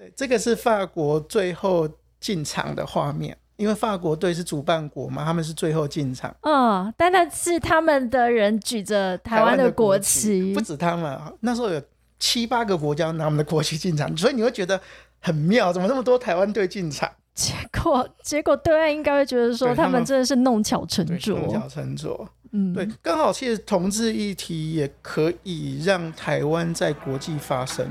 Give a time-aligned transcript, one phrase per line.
[0.00, 1.86] 对，这个是法国最后
[2.18, 6.34] 进场的画面，因为法国队是主办国嘛，他们是最后进场。
[6.40, 11.82] 嗯，但那是他们的人举着台湾的国旗，不止他们，那时候有
[12.18, 14.80] 七八个国家拿我们的国旗进场，所以你会觉得
[15.20, 17.06] 很妙，怎么那么多台湾队进场？
[17.36, 22.26] 结果，结果对岸应该会觉得说，他们真的是弄巧成拙，弄巧成拙。
[22.52, 27.86] 嗯，对，刚好其实同志议题也可以让台湾在国际发声。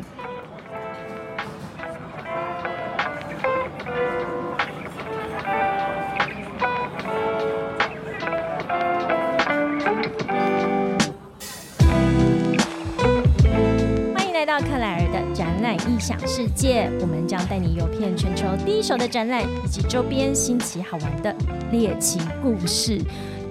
[16.00, 21.36] 异想世界，我们将带你游遍全球第一手的展览以及周边新奇好玩的
[21.74, 23.02] 猎奇故事。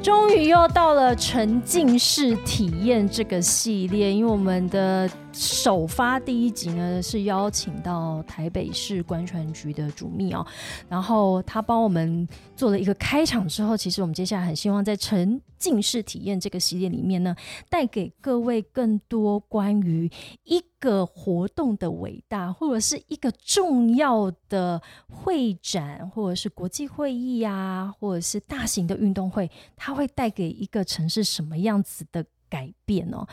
[0.02, 5.06] 终于又到了沉浸式体验这个系列，因为我们的。
[5.30, 10.44] 首发第一集呢，是邀请到台北市观船局的主秘哦，
[10.88, 12.26] 然后他帮我们
[12.58, 17.36] 做了一个开场之后，其实我们接下来很希望在沉浸式体验这个系列里面呢，
[17.70, 20.10] 带给各位更多关于
[20.42, 33.24] 一个活动的伟大，或者是一个重要的会展，或者是国际会议啊，或者是大型的运动会，它会带给一个城市什么样子的改变哦。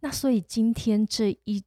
[0.00, 1.62] 那所以今天这一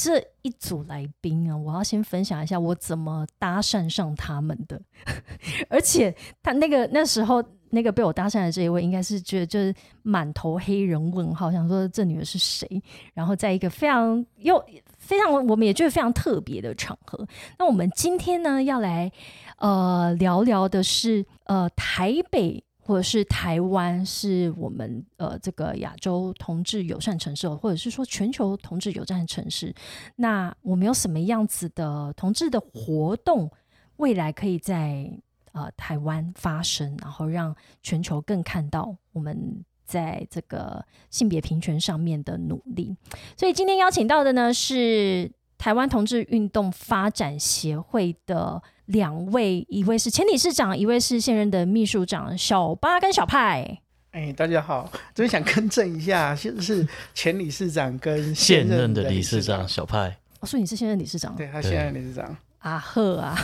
[0.00, 4.80] 这一组来宾啊，我要先分享一下我怎么搭讪上他们的，
[5.68, 12.80] 而且他那个那时候那个被我搭讪的这一位，应该是觉得就是满头黑人问号，想说这女的是谁？
[13.12, 14.64] 然后在一个非常又
[14.98, 17.26] 非常我们也觉得非常特别的场合，
[17.58, 19.10] 那我们今天呢要来
[19.56, 22.62] 呃聊聊的是呃台北。
[22.88, 29.74] 或者是台湾是我们呃这个亚洲同志友善城市，或者是说全球同志友善城市，
[30.16, 33.50] 那我们有什么样子的同志的活动，
[33.96, 35.12] 未来可以在
[35.52, 42.96] 呃台湾发生，然后让全球更看到我们在这个性别平权上面的努力。
[43.36, 48.62] 所以今天邀请到的呢是台湾同志运动发展协会的。
[48.88, 53.80] 两位，一位是前理事长，一位是现任的秘书长，小八跟小派。
[54.12, 60.16] 哎，大家好，这边想更正一下，现在是前理事长跟现任的理事长小派。
[60.40, 62.36] 我说你是现任理事长，对他现任理事长。
[62.60, 63.36] 啊呵啊！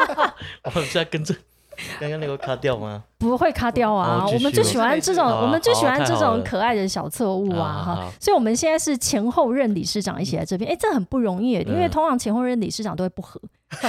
[0.74, 1.34] 我在跟着，
[2.00, 3.02] 刚刚那个卡掉吗？
[3.18, 8.12] 不会卡掉啊，我们就喜欢这种，我们最喜欢这种可爱的小错误啊哈。
[8.18, 13.40] 所以我们现在是前后任理事长一起来这边，哎，这很不容易，因为通常前后任理事长都会不和。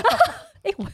[0.64, 0.86] 哎，我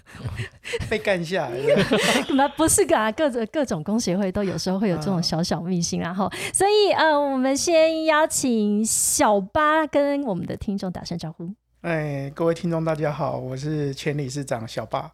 [0.89, 2.47] 被干下来了。
[2.55, 11.49] 不是啊，各种各种工协会都有时候会有这种小小秘辛，然后，所以呃，我们先邀请小八跟我们的听众打声招呼。
[11.81, 15.09] 哎，各位听众大家好，我是前理事长小八。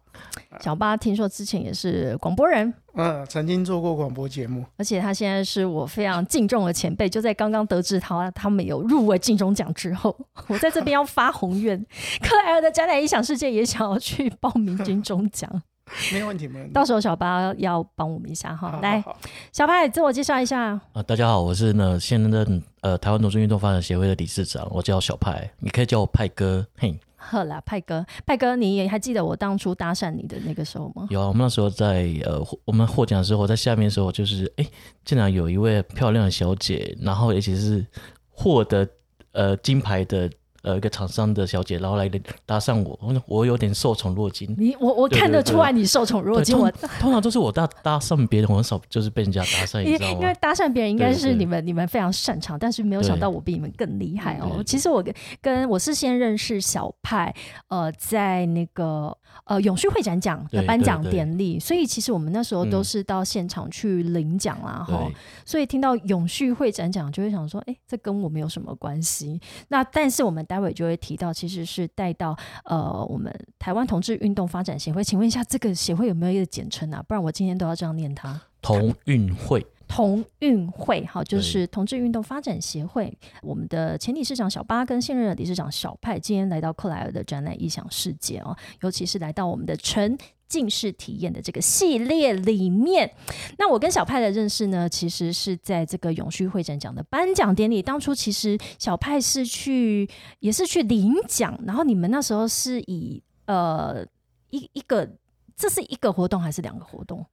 [0.60, 7.06] 小八听说之前也是广播人，嗯，曾经做过广播节目，而且他现在是我非常敬重的前辈。
[7.06, 10.16] 就在刚刚得知他他们有入围金钟奖之后，
[10.48, 11.78] 我在这边要发宏愿，
[12.22, 15.62] 克莱尔的加奈音响世界也想要去报名金钟奖。
[16.12, 16.72] 没有问题，没问题。
[16.72, 19.04] 到时候小八要帮我们一下哈，来，
[19.52, 20.60] 小八自我介绍一下
[20.92, 21.02] 啊。
[21.06, 26.66] 大家好，我是呢现任呃台湾农村运动发展协会的理事长，我叫小派，你可以叫我派哥。
[26.78, 31.06] 嘿，好啦，派哥，派哥，你也还记得我当初搭讪你的那个时候吗？
[31.10, 34.66] 有啊，我们那时候在呃我们获奖的时候，在下面的时候，就是哎，
[35.04, 37.86] 竟然有一位漂亮的小姐，然后而且是
[38.30, 38.88] 获得
[39.32, 40.30] 呃金牌的。
[40.64, 42.10] 呃，一个厂商的小姐，然后来
[42.46, 44.54] 搭讪我，我我有点受宠若惊。
[44.58, 46.58] 你我我看得出来你受宠若惊。
[46.58, 50.18] 我通常都是我搭搭讪别人，我很少就是被人家搭讪，你知道吗？
[50.22, 54.62] 因为搭讪别人应该是你们你们非常擅长，但是没有想到我比你们更厉害哦。
[54.64, 57.34] 其实我跟跟我是先认识小派，
[57.68, 59.14] 呃，在那个
[59.44, 65.12] 呃永续会展奖的颁奖典礼，所以其实我们那时候都是到现场去领奖啦，哈。
[65.44, 69.38] 所以听到永续会展奖，就会想说，哎，这跟我们有什么关系？
[69.68, 70.42] 那但是我们。
[70.54, 75.02] 待会就会提到，其实是带到呃，我们台湾同志运动发展协会。
[75.02, 77.02] 请问一下，这个协会有没有一个简称啊？
[77.08, 78.40] 不然我今天都要这样念它。
[78.62, 83.16] 同运会，同运会，好，就是同志运动发展协会。
[83.42, 90.18] 我们的前理事长小八跟现任的理事长小派，今天来到克莱尔的展览异想世界哦，尤其是来到我们的陈。
[90.46, 93.12] 近视体验的这个系列里面，
[93.58, 97.82] 那我跟小派的认识呢，其实是在这个永续会展奖的颁奖典礼。
[97.82, 100.08] 当初其实小派是去，
[100.38, 104.06] 也是去领奖，然后你们那时候是以呃
[104.50, 105.10] 一一个，
[105.56, 107.24] 这是一个活动还是两个活动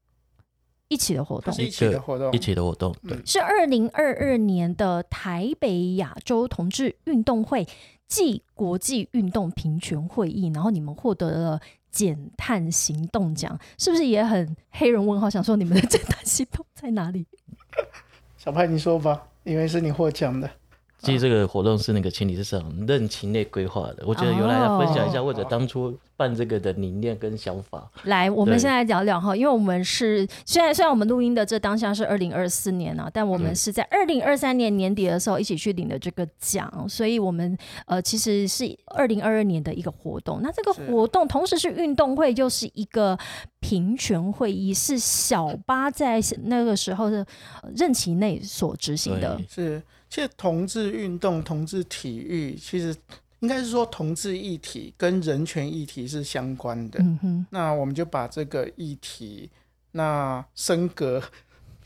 [0.92, 1.56] 一起的活动？
[1.58, 7.66] 一起的活动，一起的活动，对，是二零二二年的台北亚洲同志运动会。
[8.08, 15.30] 暨国际运动平权会议，然后你们获得了减碳行动奖，是不是也很黑人问号？
[15.30, 17.26] 想说你们的减碳行动在哪里？
[18.36, 20.52] 小派你说吧，因为是你获奖的。
[21.02, 27.90] 其实这个活动是那个前提是上任期内规划的，我觉得由来来分享一下，哦或者当初办这个的理念跟想法。
[28.04, 37.58] 来，我们对现在聊聊哈，因为我们是虽然虽然我们录音的这当下是二零二四年啊，但我们是在二零二三年年底的时候一起去领的这个奖，所以我们
[37.88, 40.40] 呃其实是二零二二年的一个活动。
[40.44, 43.18] 那这个活动同时是运动会，又是一个
[43.60, 47.26] 平权会议，是小巴在那个时候的
[47.64, 49.40] 呃任期内所执行的。
[49.50, 49.82] 是，
[50.12, 52.94] 其实同志运动、同志体育，其实
[53.40, 57.02] 应该是说同志议题跟人权议题是相关的。
[57.50, 59.50] 那我们就把这个议题
[59.94, 61.24] 那升格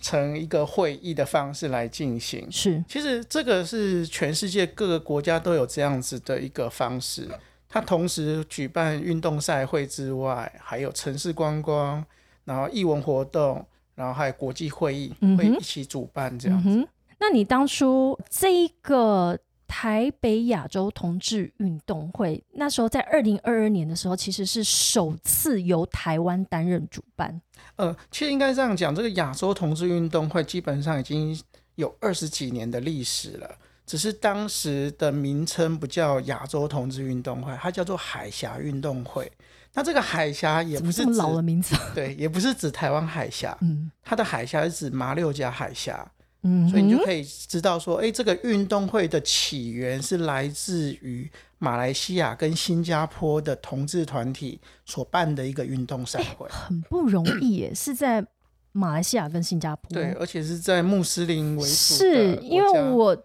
[0.02, 2.52] 成一个会议的方式来进行。
[2.52, 7.30] 是其实这个是全世界各个国家都有这样子的一个方式。
[7.70, 12.04] 它同时举办运动赛会之外，还有城市观光，
[12.44, 13.64] 然后艺文活动，
[13.94, 16.88] 然后还有国际会议嗯会一起主办这样子。
[17.20, 27.42] 那你当初这一个台北亚洲同志运动会，那时候在二零二二年的时候，其实是首次由台湾担任主办。
[27.78, 31.38] 呃，其实应该这样讲，这个亚洲同志运动会基本上已经
[31.76, 33.50] 有二十几年的历史了，
[33.86, 39.32] 只是当时的名称不叫亚洲同志运动会，它叫做海峡运动会。
[39.74, 41.76] 那这个海峡也不是老的名字？
[41.94, 46.10] 对，也不是指台湾海峡，嗯它的海峡是指马六甲海峡，
[46.46, 56.48] 嗯，所以你就可以知道说，哎，这个运动会的起源是来自于马来西亚跟新加坡的同志团体所办的一个运动赛会。
[56.50, 58.26] 很不容易耶，是在
[58.72, 59.90] 马来西亚跟新加坡。
[59.90, 63.18] 对，而且是在穆斯林为主是因为我。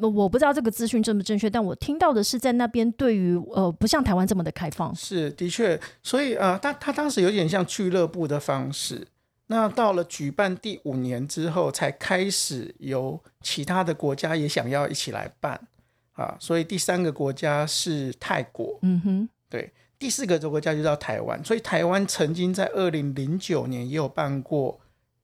[0.00, 9.06] 我不知道这个资讯正不正确，但我听到的是在那边对于呃不像台湾这么的开放，是的确，所以呃，他他当时有点像俱乐部的方式。
[9.52, 15.60] 那到了举办第五年之后，才开始由其他的国家也想要一起来办
[16.12, 16.34] 啊。
[16.40, 21.44] 所以第三个国家是泰国，嗯哼，对第四个国家就到台湾。
[21.44, 24.80] 所以台湾曾经在二零零九年也有办过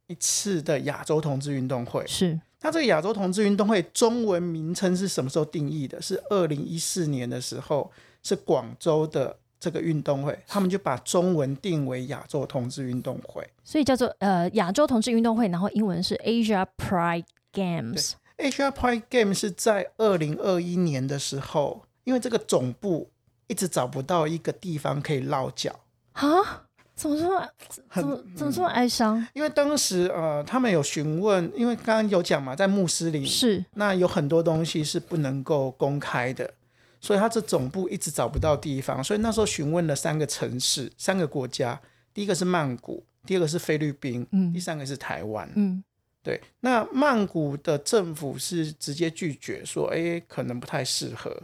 [0.09, 2.07] 一次的亚洲同志运动会。
[2.07, 6.03] 是那这个亚洲同志运动会中文名称是什么时候定义的？
[6.03, 7.91] 是二零一四年的时候，
[8.23, 13.46] 是广州的这个运动会，他们就把中文定为亚洲同志运动会。
[13.64, 18.12] 所以叫做呃亚洲同志运动会，然后英文是 Asia Pride Games。
[18.37, 23.10] Asia Pride Games 是在二零二一年的时候，因为这个总部
[23.49, 25.81] 一直找不到一个地方可以落脚，
[26.12, 26.64] 啊？
[26.94, 27.49] 怎么说？
[27.69, 29.25] 怎很么怎么这么哀伤？
[29.32, 36.52] 因为当时呃，他们有询问，因为刚刚有讲嘛，在穆斯林是那有很多东西是不能够公开的，
[37.00, 41.81] 所以他这总部一直找不到地方，所以那时候询问了三个城市、三个国家，
[42.12, 45.50] 第一个是曼谷，第二个是菲律宾，嗯第三个是台湾。
[45.55, 45.83] 嗯
[46.21, 51.35] 对，那曼谷的政府是直接拒绝说，哎，可能不太适合。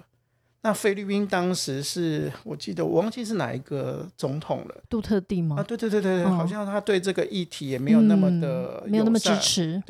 [0.60, 5.56] 那菲律宾当时是我记得我忘记是哪一个总统了杜特地吗？
[5.58, 5.62] 啊？
[5.62, 9.34] 对对对对对，哦好像他对这个议题也没有那么的、嗯没有那么支。
[9.38, 9.82] 持。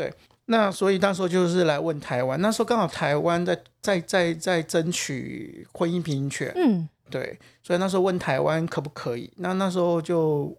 [0.47, 10.57] 那所以那时候就是来问台湾，那时候刚好台湾在在在在争取婚姻平权，嗯对，所以那时候问台湾可不可以，那那时候就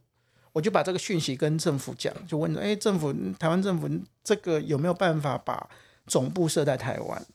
[0.53, 3.89] 我就把这个讯息跟政府讲，就问，哎，政府台湾政府
[4.23, 5.69] 这个有没有办法把
[6.07, 7.25] 总部设在台湾？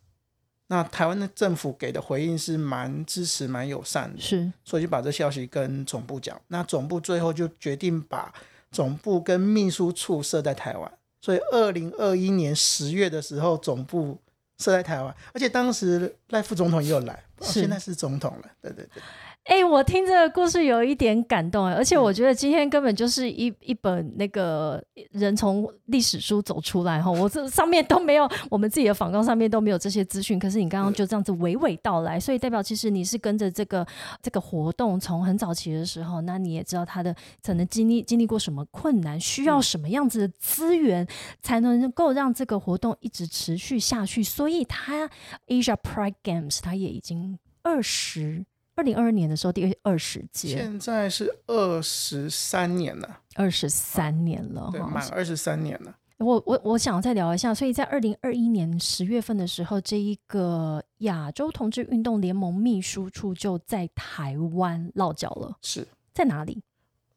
[0.68, 6.40] 那台湾的政府给的回应是蛮支持、蛮友善的，是所以就把这消息跟总部讲。
[6.46, 8.32] 那总部最后就决定把
[8.70, 10.92] 总部跟秘书处设在台湾。
[11.20, 14.18] 所以二零二一年十月的时候，总部
[14.58, 18.50] 设在台湾，而且当时赖副总统也有来，现在是总统了。
[18.60, 19.02] 对对对，
[19.50, 24.80] 哎、我听这个故事有一点感动哎，而且我觉得今天根本就是一一本那个
[25.10, 33.84] 人从历史书走出来哈，我这上面都没有，我们自己的访纲上面都没有这些资讯，可是你刚刚就这样子娓娓道来，所以代表其实你是跟着这个
[34.22, 41.04] 这个活动从很早期的时候，那你也知道他的可能经历经历过什么困难，需要什么样子的资源，
[41.42, 45.10] 才能够让这个活动一直持续下去，所以他
[45.48, 48.46] Asia Pride Games 他也已经二十。
[48.80, 54.88] 二零二二年的时候，第二十届，现在是二十三年了，二十三年了对，哈。
[54.88, 55.94] 满二十三年了。
[56.16, 66.62] 我我我想再聊一下，所以在二零二一年十月份的时候，这一个亚洲同志运动联盟秘书处就在台湾落脚了，是在哪里？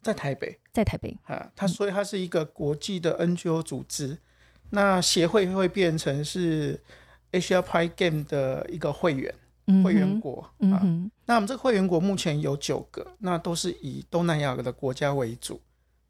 [0.02, 1.18] 在台北在台北。
[1.24, 4.18] 啊，他所以它是一个国际的 NGO 组织，
[4.72, 6.82] 那协会会变成是
[7.32, 9.34] Asia Pride Game 的一个会员。
[9.68, 10.80] 嗯会员国、啊。
[10.84, 15.62] 嗯，那我们这个会员国目前有九个，那都是以东南亚的国家为主。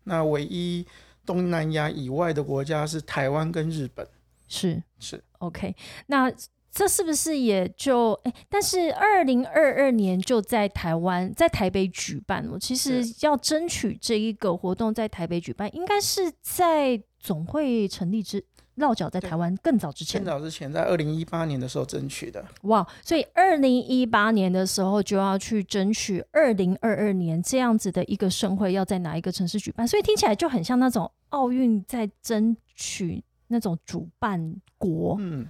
[0.03, 0.86] 那唯一
[1.25, 4.07] 东南亚以外的国家是台湾跟日本。
[4.48, 5.75] 是是 OK，
[6.07, 6.31] 那
[6.72, 8.33] 这是不是也就哎？
[8.50, 12.60] 但是二零二二年就在台湾，在台北举办了。
[12.60, 18.43] 其实要争取这一个活动在台北举办，应该是在总会成立之
[18.75, 20.34] 落脚在台湾更早之前更。
[20.34, 22.44] 早之前，在二零一八年的时候争取的。
[22.63, 35.48] 哇，所以二零一八年的时候就要去争取二零二二年这样子的一个盛会要在哪一个城市举办，所以听起来就很像那种奥运在争取那种主办国嗯，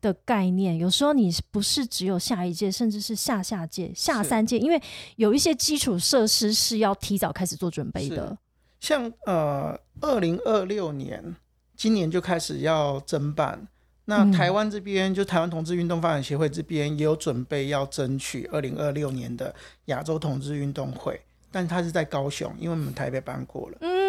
[0.00, 0.76] 的概念。
[0.76, 4.82] 有时候你不是只有下一届，甚至是下下届、下三届，因为
[5.16, 8.36] 有一些基础设施是要提早开始做准备的。
[8.80, 11.34] 像呃，二零二六年，
[11.76, 13.66] 今年就开始要增办。
[14.06, 19.54] 那嗯台湾这边，就台湾同志运动发展协会这边也有准备要争取二零二六年的
[19.86, 21.18] 亚洲同志运动会，
[21.50, 23.78] 但它是在高雄，因为我们台北办过了。
[23.80, 24.03] 嗯，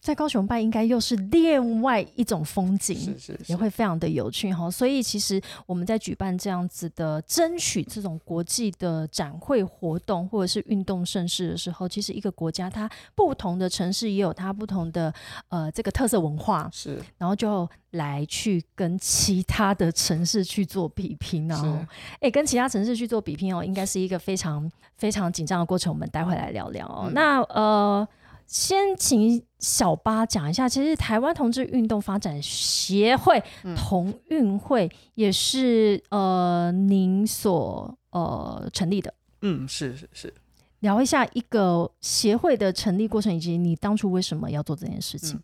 [0.00, 2.96] 在高雄办应该又是另外一种风景。
[2.96, 15.12] 是是是，也会非常的有趣哈，所以其实我们在举办这样子的争取这种国际的展会活动或者是运动盛事的时候，其实一个国家它不同的城市也有它不同的
[15.48, 21.56] 呃这个特色文化，是然后就来去跟其他的城市去做比拼啊。
[21.56, 21.86] 是
[22.20, 25.92] 哎，跟其他城市去做比拼哦，应该是一个非常非常紧张的过程。
[25.92, 27.04] 我们待会来聊聊哦。
[27.06, 28.06] 嗯那呃，
[28.46, 39.12] 先请小八讲一下，其实台湾同志运动发展协会、嗯同运会也是呃您所呃成立的。
[39.42, 40.34] 嗯是是是。
[40.80, 45.40] 聊一下一个协会的成立过程，以及你当初为什么要做这件事情。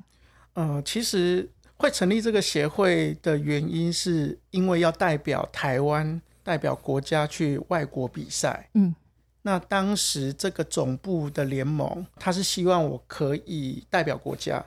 [0.52, 8.68] 呃，其实会成立这个协会的原因，是因为要代表台湾、代表国家去外国比赛。
[8.74, 8.94] 嗯，
[9.42, 14.64] 那当时这个总部的联盟，他是希望我可以代表国家，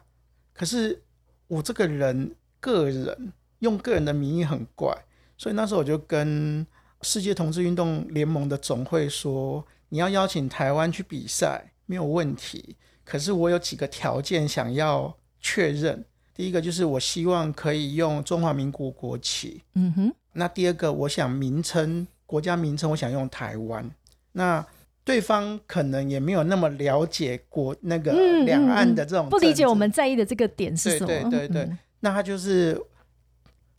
[0.53, 1.01] 可是
[1.48, 4.94] 我这个人个人用个人的名义很怪，
[5.38, 6.65] 所以那时候我就跟
[7.01, 16.03] 世界同志运动联盟的总会说，你要邀请台湾去比赛没有问题，可是我有几个条件想要确认。
[16.34, 23.89] 第一个就是我希望可以用中华民国国旗，嗯哼，那第二个，我想名称国家名称，我想用台湾。
[24.37, 24.65] 那
[25.03, 29.89] 对方可能也没有那么了解国那个嗯两岸嗯的这种、不理解我们。
[29.91, 31.07] 在意的这个点是什么？
[31.07, 32.79] 对对对嗯那他就是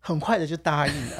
[0.00, 1.16] 很快的就答应了。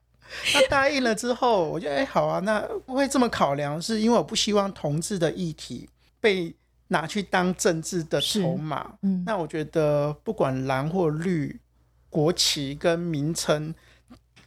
[0.54, 5.88] 那答应了之后，我觉得哎、好啊，那不会这么考量，是因为我不希望同志的议题
[6.20, 6.54] 被
[6.88, 8.94] 拿去当政治的筹码。
[9.02, 11.58] 嗯那我觉得不管蓝或绿，
[12.10, 13.74] 国旗跟名称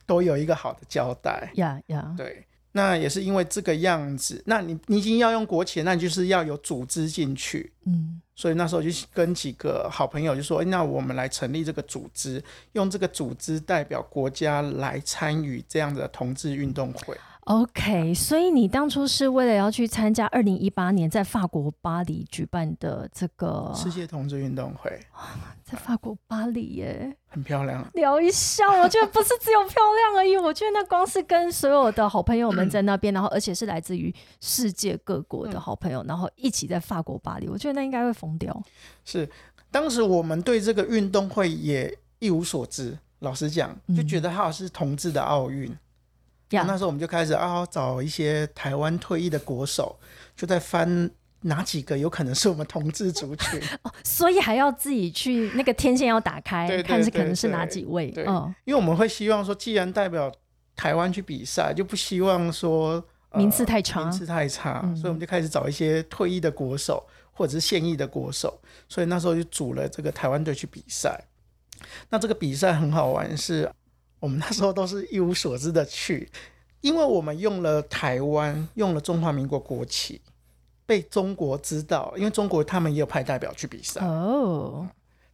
[0.06, 1.52] 都有一个好的交代。
[1.56, 7.72] 呀呀，对，那也是因为这个样子，那你你已经要用国企，那你就是要有组织进去。
[7.86, 17.16] 嗯所以那时候就跟几个好朋友就说，哎那我们来成立这个组织，用这个组织代表国家来参与这样的同志运动会。
[17.46, 25.00] ，OK，所以你当初是为了要去参加二零一八年在法国巴黎举办的这个，世界同志运动会
[25.64, 38.62] 在法国巴黎耶，很漂亮，聊一下，我觉得不是只有漂亮而已，我觉得那光是跟所有的好朋友们在那边，然后而且是来自于世界各国的好朋友，然后一起在法国巴黎，我觉得那应该会疯掉。
[39.06, 39.30] 是
[39.72, 45.74] 当时我们对这个运动会也一无所知，老实讲，就觉得它好像是同志的奥运。
[46.52, 49.98] 呀那时候我们就开始啊找一些台湾退役的国手，
[50.36, 51.10] 就在翻
[51.42, 53.92] 哪几个有可能是我们同志族群 哦。
[54.04, 58.12] 所以还要自己去那个天线要打开，对对看是可能是哪几位。
[58.12, 60.32] 对嗯，因为我们会希望说，既然代表
[60.76, 71.18] 台湾去比赛，就不希望说、呃名次太差名次太差，嗯所以我们就开始找一些退役的国手或者是现役的国手，所以那时候就组了这个台湾队去比赛。
[72.10, 73.72] 那这个比赛很好玩是，
[74.22, 76.30] 我们那时候都是一无所知的去，
[76.80, 80.22] 因为我们用了台湾，用了中华民国国旗，
[80.86, 84.00] 被中国知道，因为中国他们也有派代表去比赛。
[84.06, 84.88] 哦，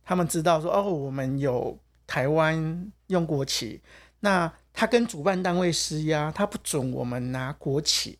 [0.04, 1.78] 他们知道说哦，我们有
[2.08, 3.82] 台湾用国旗，
[4.22, 8.18] 那他跟主办单位施压，他不准我们拿国旗，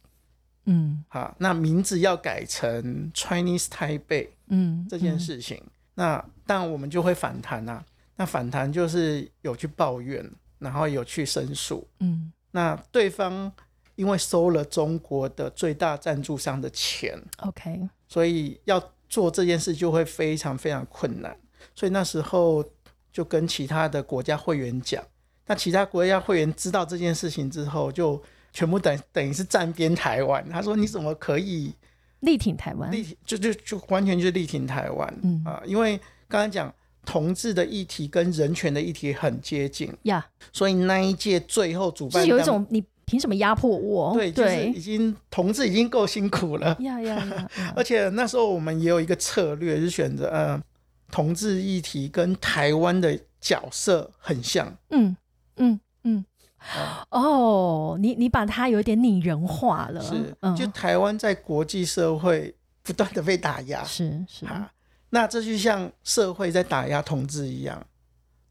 [0.66, 1.04] 嗯。
[1.08, 5.20] 好，那名字要改成 Chinese Taipei 嗯，这件嗯。
[5.20, 5.64] 事情，
[5.96, 7.86] 那但我们就会反弹啊，
[8.18, 12.32] 那反弹就是有去抱怨，然后有去申诉，嗯。
[12.52, 13.52] 那对方
[13.96, 21.38] 因为收了中国的最大赞助商的钱，，OK，所以要做这件事就会非常非常困难。
[21.76, 22.64] 所以那时候
[23.12, 25.04] 就跟其他的国家会员讲，
[25.46, 28.22] 那其他国家会员知道这件事情之后就，
[28.54, 30.48] 全部等等于是站边台湾。
[30.50, 31.74] 他说你怎么可以
[32.22, 35.44] 力挺台湾，力挺就就就完全就是力挺台湾，嗯。
[35.46, 36.74] 啊，因为刚才讲
[37.08, 44.14] 同志的议题跟人权的议题很接近，呀，所以那一届最后主办是有一种你凭什么压迫我？
[44.14, 50.62] 对，就是已经同志已经够辛苦了，呀呀 而且那时候我们也有一个策略，是选择呃
[51.10, 55.16] 同志议题跟台湾的角色很像，嗯
[55.56, 56.26] 嗯嗯。
[56.58, 64.70] 啊，哦，你你把它有点拟人化了，是嗯，就台湾在国际社会不断的被打压，是是，啊，
[65.10, 67.86] 那这就像社会在打压同志一样，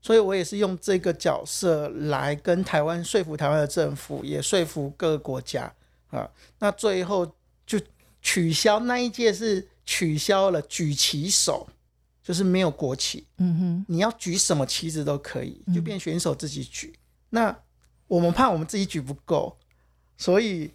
[0.01, 5.73] 所以我也是用这个角色来跟台湾说服台湾的政府，也说服各个国家
[6.09, 6.31] 啊。
[6.59, 7.31] 那最后
[7.67, 7.79] 就
[8.23, 11.69] 取消那一届是取消了举旗手，
[12.23, 16.99] 就是没有国旗，嗯哼，你要举什么旗子都可以，就嗯变选手自己举。
[17.31, 17.55] 那
[18.09, 19.57] 我们怕我们自己举不够，
[20.17, 20.71] 所以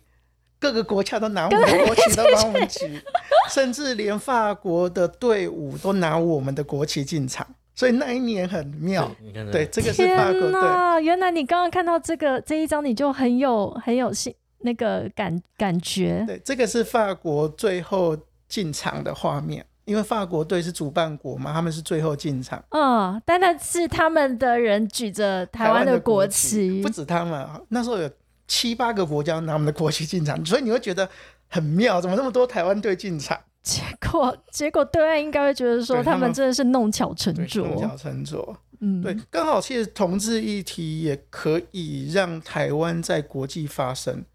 [0.61, 3.01] 各个国家都拿我们的国旗都帮我们举，
[3.49, 9.09] 甚至连法国的队伍都拿我们的国旗进场，所以那一年很妙。
[9.51, 10.61] 对这个是法国天队。
[10.61, 10.99] 哪！
[10.99, 18.15] 原来你刚刚看到这个这一张，你就很有很有心那个感感觉，对，这个是法国最后
[18.47, 22.63] 进场的画面，因为法国队是主办国嘛，他们是最后进场。
[22.69, 28.07] 嗯，但那是他们的人举着台湾的国旗，不止他们，那时候有
[28.51, 31.09] 七八个国家拿我们的国旗进场，所以你会觉得
[31.47, 33.39] 很妙，怎么那么多台湾队进场？
[33.63, 33.81] 结
[34.11, 38.57] 果结果对岸应该会觉得说他们真的是弄巧成，拙，弄巧成拙。
[38.81, 44.25] 嗯，对，刚好其实同志议题也可以让台湾在国际发声，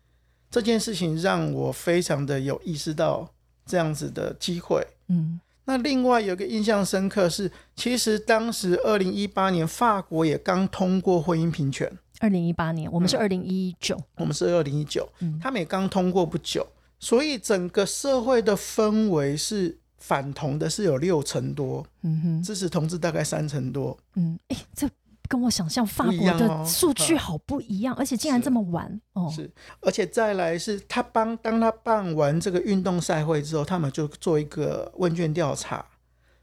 [0.50, 3.28] 这件事情让我非常的有意识到
[3.66, 4.86] 这样子的机会。
[5.08, 16.66] 嗯那另外有一个印象深刻是，其实当时二零一八年法国也刚通过婚姻平权，二零一八年，我们是二零一九，我们是二零一九嗯，他们也刚通过不久，
[16.98, 23.96] 所以整个社会的氛围是反同的，是有六成多，嗯哼，支持同志大概三成多。
[24.14, 24.88] 嗯，哎，这
[25.28, 28.44] 跟我想象法国的数据嗯好不一样，而且竟然是。
[28.44, 29.50] 这么晚哦，是，
[29.80, 35.84] 而且再来是他帮当他办完这个运动赛会之后，他们就做一个问卷调查，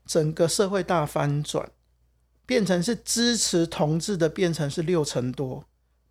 [0.06, 1.66] 整个社会大翻转，
[2.46, 5.64] 变成是支持同志的变成是六成多，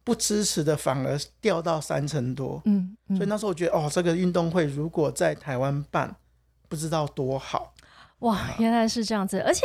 [0.05, 2.61] 不支持的反而掉到三成多。
[2.65, 3.17] 嗯嗯。
[3.17, 6.15] 所以那时候我觉得，哦，这个运动会如果在台湾办，
[6.69, 7.75] 不知道多好。
[8.21, 9.63] 哇，原来是这样子，而且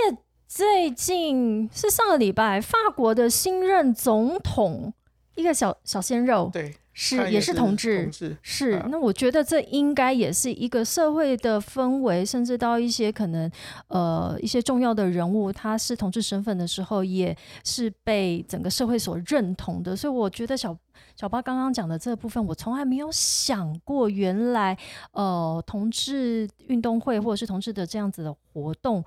[0.47, 4.93] 最近是上个礼拜，法国的新任总统
[5.35, 6.49] 一个小小鲜肉。
[6.51, 13.49] 对，是也是同志同，志是啊，那我觉得这应该也是一个社会的氛围，甚至到一些可能
[13.87, 19.95] 呃一些重要的人物，他是同志身份的时候，也是被整个社会所认同的。
[19.95, 20.75] 所以我觉得小
[21.15, 24.75] 小八刚刚讲的这部分，我从来没有想过，原来
[25.11, 29.05] 呃同志运动会或者是同志的这样子的活动，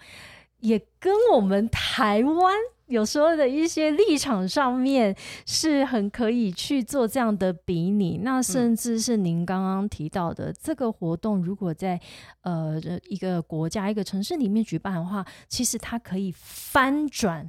[0.61, 2.55] 也跟我们台湾。
[2.91, 11.99] 有时候的一些立场上面是很可以去做这样的比拟，那甚至是您刚刚提到的、这个活动，如果在
[12.43, 17.49] 呃一个国家、一个城市里面举办的话，其实它可以翻转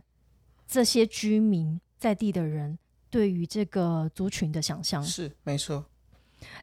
[0.68, 2.78] 这些居民在地的人
[3.10, 5.04] 对于这个族群的想象。
[5.04, 5.84] 是没错。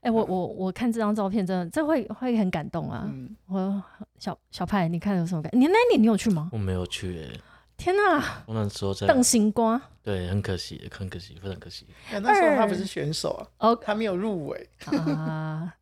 [0.00, 3.08] 哎、我我我看这张照片，真的这会会很感动啊！
[3.12, 3.82] 嗯，我
[4.18, 5.52] 小小派，你看有什么感？
[5.54, 6.48] 你那年你有去吗？
[6.52, 7.40] 我没有去、欸，
[7.78, 11.86] 天哪，我那时候在邓星瓜对，很可惜，很可惜，非常可惜。
[12.10, 14.68] 哎那时候他不是选手啊，哦他没有入围。
[14.86, 15.72] 啊！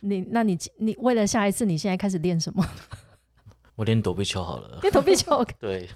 [0.00, 2.66] 你那你你为了下一次，你现在开始练什么？
[3.76, 4.80] 我练躲避球好了。
[4.82, 5.88] 练躲避球， 对，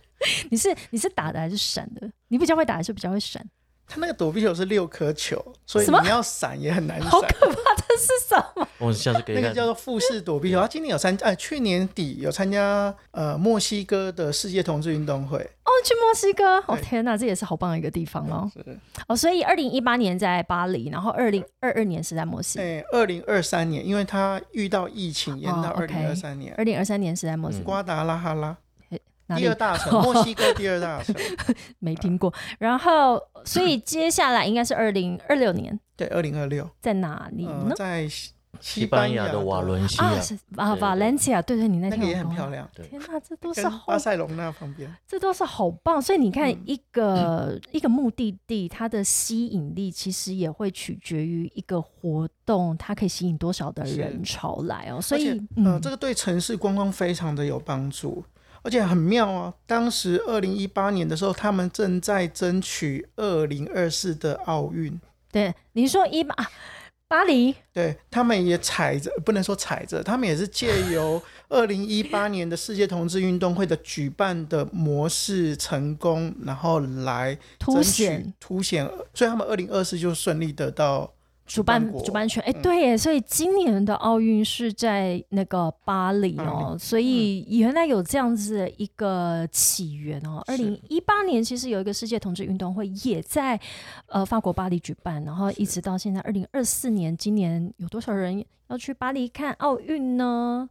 [0.51, 2.09] 你是你是打的还是闪的？
[2.29, 3.45] 你比较会打还是比较会闪？
[3.87, 7.11] 他那个躲避球是六颗球，所以你要闪也很难闪。
[7.11, 7.78] 好可怕！
[7.99, 8.69] 这是什么？
[8.79, 9.43] 我下次给你看。
[9.43, 10.51] 那个叫做复式躲避。
[10.53, 16.59] 球，他今年有参，哎，去年底有参加呃墨西哥的世界同志运动会，哦，去墨西哥！
[16.67, 18.51] 哦天哪，这也是好棒的一个地方哦。
[18.55, 28.57] 是，哦，所以二零一八年在巴黎，然后二零二二年是在墨西哥，哎，二零二三年，因为他遇到疫情，延到哦二零二三年，二零二三年是在墨西哥，瓜达拉哈拉。
[29.37, 31.15] 第二大城， 墨西哥第二大城，
[31.81, 32.33] 没听过。
[32.59, 37.75] 然后，所以接下来应该是二零二六年，对，二零二六，在哪里呃呢？
[37.77, 46.63] 在西西班牙的瓦伦西啊，亚，是啊，对对瓦伦西亚，对对，你那那个也天有跟我很漂亮，对天哪，这都是巴塞隆那旁边，这都是好棒，所以你看嗯。
[46.65, 55.01] 一个、一个目的地，它的吸引力其实也会取决于一个活动，它可以吸引多少的人潮来哦。
[55.01, 58.25] 所以嗯，呃，这个对城市观光非常的有帮助，
[58.63, 59.53] 而且很妙啊。
[59.67, 64.99] 当时二零一八年的时候，他们正在争取二零二四的奥运，
[65.31, 66.51] 对你说一八、啊
[67.11, 78.31] 巴黎，对他们也踩着，不能说踩着，他们也是借由 二零一八年的世界同志运动会的举办的模式成功，然后来凸显。
[78.39, 81.11] 凸显，所以他们二零二四就顺利得到
[81.49, 82.63] 主办主办权，哎、嗯。
[82.63, 90.43] 对耶，所以今年的奥运是在那个巴黎哦，巴所以原来有这样子的一个起源哦。
[90.47, 93.59] 二零一八年其实有一个世界同志运动会也在
[94.07, 100.69] 呃法国巴黎举办，然后一直到现在二零二四年，今年有多少人要去巴黎看奥运呢？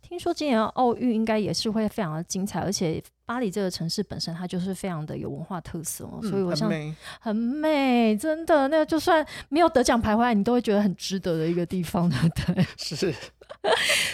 [0.00, 6.94] 听说今年奥运应该也是会非常的精彩，而且巴黎这个城市本身它就是非常的有文化特色哦，嗯所以我想很美。
[7.20, 12.66] 很美，真的，那个就算没有得奖牌回来，你都会觉得很值得的一个地方，对不对？
[12.78, 13.14] 是。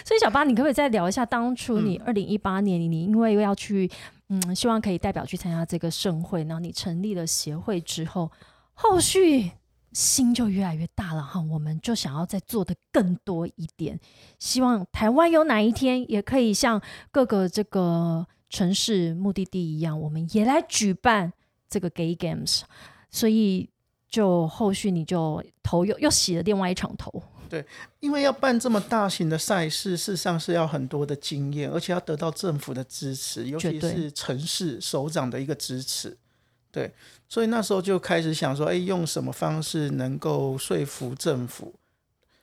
[0.04, 2.02] 所以小巴，你可不可以再聊一下当初你嗯。
[2.06, 3.88] 二零一八年，你因为要去，
[4.28, 8.30] 嗯，希望可以代表去参加这个盛会，然后你成立了协会之后，
[8.72, 9.50] 后续
[9.94, 13.98] 心就越来越大了哈，我们就想要再做的更多一点，
[14.40, 21.32] 希望台湾有哪一天也可以像各个这个城市目的地一样，我们也来举办
[21.70, 22.62] 这个 Gay Games，
[23.08, 23.70] 所以
[24.08, 27.64] 就后续你就头又又洗了另外一场头，对
[28.00, 36.18] 因为要办这么大型的赛事，事实上是要很多的经验，而且要得到政府的支持，尤其是城市首长的一个支持。
[36.74, 36.90] 对，
[37.28, 41.72] 所以那时候就开始想说，哎，用什么方式能够说服政府？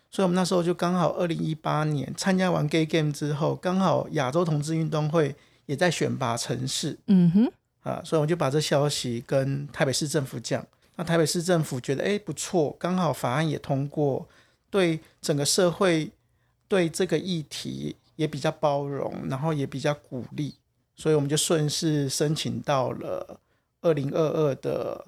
[0.09, 10.65] 所以我们那时候就刚好二零一八年参加完 Gay Game 之后，刚好亚洲同志运动会也在选拔城市嗯哼，啊，所以我就把这消息跟台北市政府讲。
[10.95, 14.25] 那台北市政府觉得哎不错，刚好法案也通过，
[14.69, 16.09] 对整个社会
[16.69, 20.55] 对这个议题也比较包容，然后也比较鼓励，
[20.95, 23.39] 所以我们就顺势申请到了
[23.81, 25.05] 二零二二的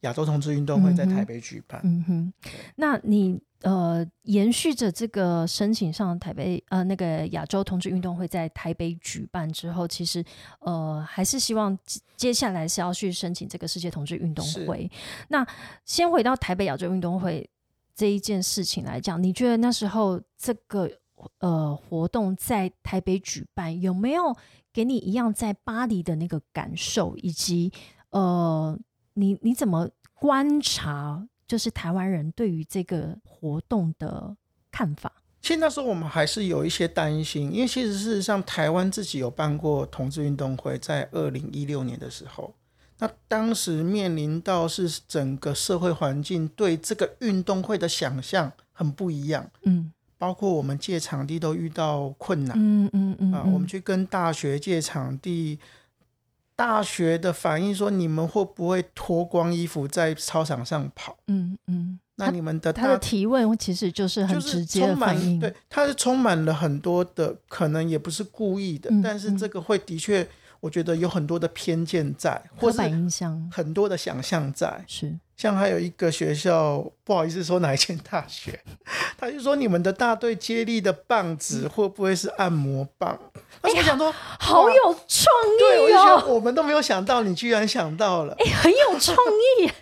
[0.00, 1.80] 亚洲同志运动会在台北举办。
[1.84, 2.32] 嗯哼，
[2.76, 10.24] 那你呃延续着这个申请上台北呃那个亚洲同志运动会在台北举办之后，其实
[10.60, 14.90] 呃还是希望接接下来是要去申请这个世界同志运动会。
[15.28, 15.46] 那
[15.84, 17.48] 先回到台北亚洲运动会
[17.94, 20.90] 这一件事情来讲，你觉得那时候这个
[21.38, 24.36] 呃活动在台北举办，有没有
[24.72, 27.72] 给你一样在巴黎的那个感受，以及
[28.12, 28.78] 呃
[29.14, 34.34] 你你怎么观察，就是台湾人对于这个活动的
[34.70, 35.12] 看法？
[35.40, 42.54] 其实那时候我们还是有一些担心，因为其实事实上台湾自己有办过同志运动会，在二零一六年的时候，
[42.98, 55.58] 那当时面临到是整个社会环境对这个运动会的想象很不一样，嗯包括我们借场地都遇到困难、嗯嗯嗯啊，我们去跟大学借场地。
[56.62, 61.16] 大学的反应说：“你们会不会脱光衣服在操场上跑？
[61.26, 70.24] 嗯嗯，那你们的他的提问其实就是很直接的反应，对，他是充满了很多的，可能也不是故意的，嗯但是这个会的确，
[70.62, 74.84] 我觉得有很多的偏见在，或是刻板印象很多的想象在。
[74.86, 78.60] 是像还有一个学校，不好意思说哪一间大学，
[79.18, 83.18] 他就说你们的大队接力的棒子会不会是按摩棒？
[83.60, 85.26] 那时候我想说，好有创
[85.58, 89.16] 对，我意就觉哦，得我们都没有想到，你居然想到了，哎、很有创
[89.58, 89.74] 意耶，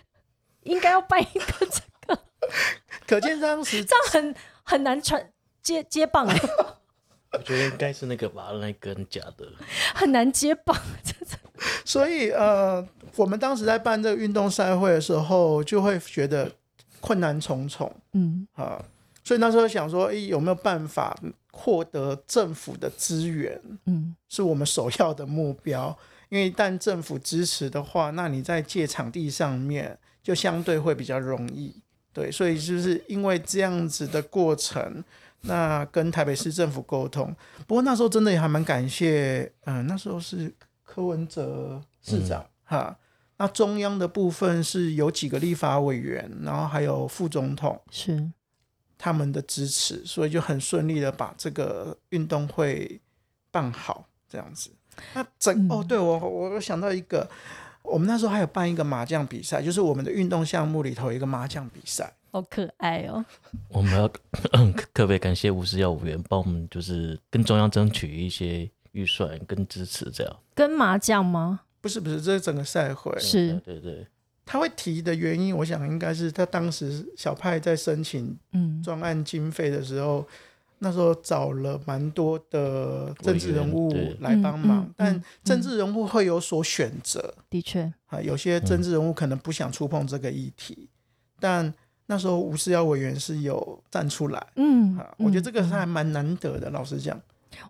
[0.62, 2.18] 应该要办一个这个
[3.06, 5.30] 可见当时这样很很难传
[5.62, 6.40] 接接棒哎，
[7.32, 9.46] 我觉得应该是那个吧，那根假的。
[9.94, 11.38] 很难接棒，真的
[11.84, 16.50] 所以呃，我们当时在办这个运动赛会的时候，就会觉得
[17.00, 18.84] 困难重重嗯啊。
[19.22, 21.16] 所以那时候想说，诶，有没有办法
[21.52, 25.96] 获得政府的资源，嗯是我们首要的目标。
[26.30, 31.74] 因为一旦政府支持的话，那你在借场地上面就相对会比较容易。
[32.12, 35.02] 对，所以就是因为这样子的过程，
[35.42, 37.34] 那跟台北市政府沟通。
[37.66, 42.96] 不过那时候真的也还蛮感谢，嗯、那时候是柯文哲市长、哈。
[43.36, 48.30] 那中央的部分是有几个立法委员，然后还有副总统是
[48.98, 53.00] 他们的支持，所以就很顺利的把这个运动会
[53.50, 54.70] 办好，这样子。
[55.14, 57.26] 那整、嗯哦，对我我我想到一个，
[57.80, 62.12] 我们那时候还有办一个麻将比赛，就是我们的运动项目里头一个麻将比赛。
[62.30, 63.24] 好可爱哦，
[63.68, 64.08] 我们要
[64.94, 70.36] 特别感谢五十幺五元帮我们，就是跟中央争取一些预算跟支持，这样。
[70.54, 71.60] 跟麻将吗？
[71.80, 73.18] 不是不是，这是整个赛会。
[73.18, 73.54] 是。
[73.64, 74.06] 对对对，
[74.44, 78.82] 他会提的原因，我想应该是他当时小派在申请嗯。
[78.82, 80.26] 专案经费的时候，
[80.78, 87.34] 那时候找了蛮多的政治人物来帮忙，嗯嗯嗯但政治人物会有所选择。
[87.48, 90.88] 的确，啊，有些政治人物可能不想触碰这个议题，
[91.38, 91.72] 但
[92.10, 96.68] 那时候吴思瑶委员是有站出来嗯啊，我觉得嗯这个是还蛮难得的。
[96.70, 97.16] 老实讲，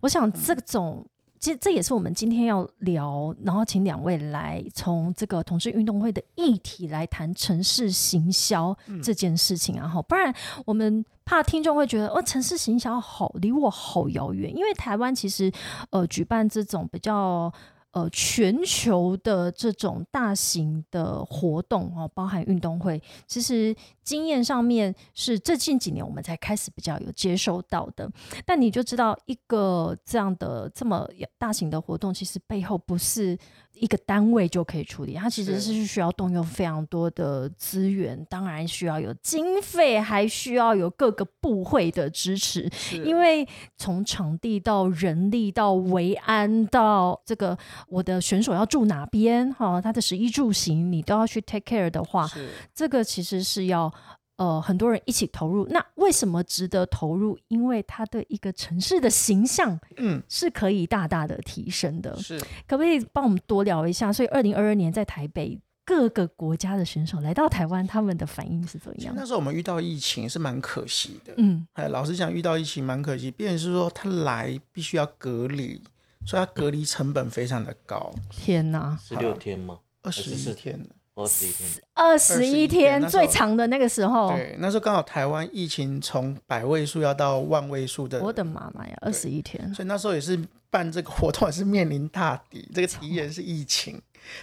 [0.01, 1.05] 我想这种。
[1.39, 10.35] 其实这也是我们今天要聊，然后请两位来从这个同志运动会的议题来谈城市行销这件事情啊，哈，不然
[10.67, 15.51] 我们怕听众会觉得哦，城市行销好离我好遥远，因为台湾其实
[15.91, 17.53] 呃举办这种比较。
[17.93, 23.75] 呃，全球的这种大型的活动哦，包含运动会，其实
[24.05, 28.09] 经验上面是这近几年我们才开始比较有接收到的。
[28.47, 33.37] 但你就知道，一个这样的这么大型的活动，其实背后不是
[33.75, 42.71] 一个单位就可以处理，它其实是需要动用非常多的资源，当然需要有经费，还需要有各个部会的支持。
[43.05, 43.47] 因为
[43.79, 47.57] 从场地到人力到维安到这个
[47.89, 52.29] 我的选手要住哪边哈，他的食衣住行你都要去 take care 的话，
[52.75, 53.91] 这个其实是要
[54.41, 55.67] 呃很多人一起投入。
[55.69, 57.39] 那为什么值得投入？
[57.49, 62.17] 因为它对一个城市的形象，嗯，是可以大大的提升的。
[62.17, 64.11] 是，可不可以帮我们多聊一下？
[64.13, 65.61] 所以二零二二年在台北。
[65.83, 69.13] 各个国家的选手来到台湾，他们的反应是怎么样？
[69.17, 73.29] 那时候我们遇到疫情是蛮可惜的，嗯，哎，老实讲，遇到疫情蛮可惜。
[73.29, 75.83] 变成是说他来必须要隔离，
[76.25, 78.15] 所以他隔离成本非常的高。
[78.31, 79.81] 天哪，十六天吗？
[80.03, 80.87] 二十一天，
[81.23, 90.39] 二十一天，二十一天那时候最长的那个时候，对，那时候刚好台湾疫情从百位数要到万位数的，我的妈妈呀，二十一天，所以那时候也是
[90.71, 94.01] 办这个活动，也是面临大敌，这个敌人是疫情。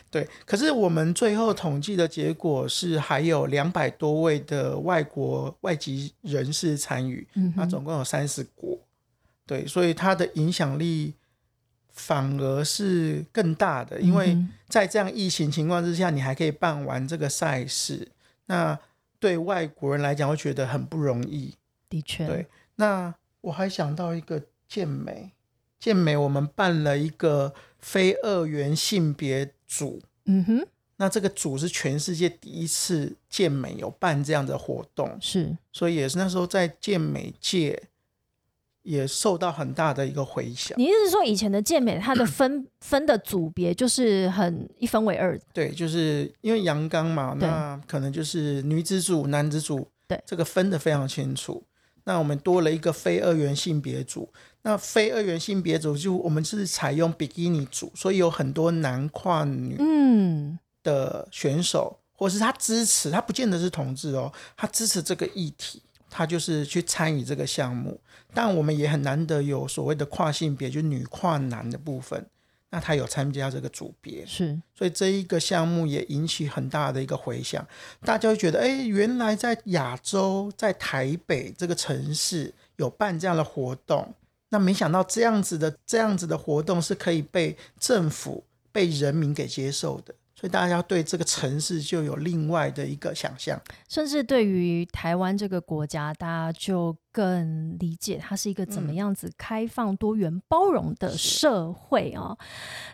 [0.09, 8.75] 对，可是我们最后统计的结果是还有两百多位的外国外籍人士参与，嗯哼，那总共有三十国，
[9.45, 11.13] 对，所以它的影响力
[11.97, 18.07] 反而是更大的，因为嗯在这样疫情情况之下，你还可以办完这个赛事，
[18.45, 18.79] 那
[19.19, 21.53] 对外国人来讲会觉得很不容易。
[21.89, 25.31] 的确，对，那我还想到一个健美，
[25.79, 35.57] 健美我们办了一个非二元性别组，嗯哼，那这个组是全世界第一次健美有办这样的活动，是。
[35.71, 37.81] 所以也是那时候在健美界
[38.87, 40.77] 也受到很大的一个回响。
[40.79, 50.21] 你意思是说以前的健美它的分 分的组别就是很一分为二，对，就是因为阳刚嘛，那可能就是女子组、男子组，对。
[50.25, 51.61] 这个分的非常清楚。
[52.05, 67.99] 那我们多了一个非二元性别组，那非二元性别组就我们是采用比基尼组，所以有很多男跨女嗯，的选手，或是他支持，他不见得是同志哦，他支持这个议题，他就是去参与这个项目。
[68.33, 72.23] 但我们也很难得有所谓的跨性别，就女跨男的部分，
[72.69, 74.59] 那他有参加这个组别，是。
[74.75, 77.65] 所以这一个项目也引起很大的一个回响，
[78.01, 84.13] 大家会觉得，哎，原来在亚洲，在台北这个城市有办这样的活动，
[84.49, 93.59] 那没想到这样子的这样子的活动是可以被政府、被人民给接受的，所以大家对这个城市就有另外的一个想象。
[93.89, 102.37] 甚至对于台湾这个国家，大家就更理解它是一个怎么样子开放、多元、包容的社会啊、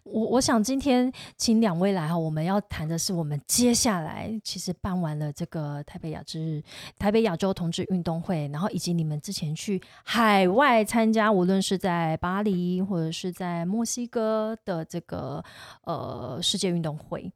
[0.05, 6.63] 我我想今天请两位来哈，我们要谈的是我们接下来其实办完了这个台北亚之日、
[6.97, 15.43] 台北亚洲同志运动会，然后以及你们之前去海外参加，无论是在巴黎或者是在墨西哥的这个
[15.83, 17.29] 呃世界运动会，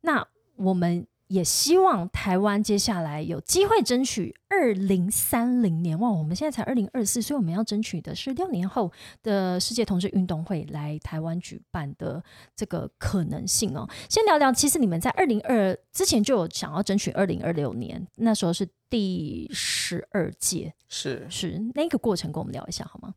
[0.00, 12.22] 那我们也希望台湾接下来有机会争取二零三零年哇，我们现在才二零二四，所以我们要争取的是六年后的世界同志运动会来台湾举办的
[12.54, 13.88] 这个可能性哦。
[14.08, 23.14] 先聊聊，其实你们在二零二之前就有想要争取二零二六年，那时候是第十二届，是，是那个过程，跟我们聊一下好吗？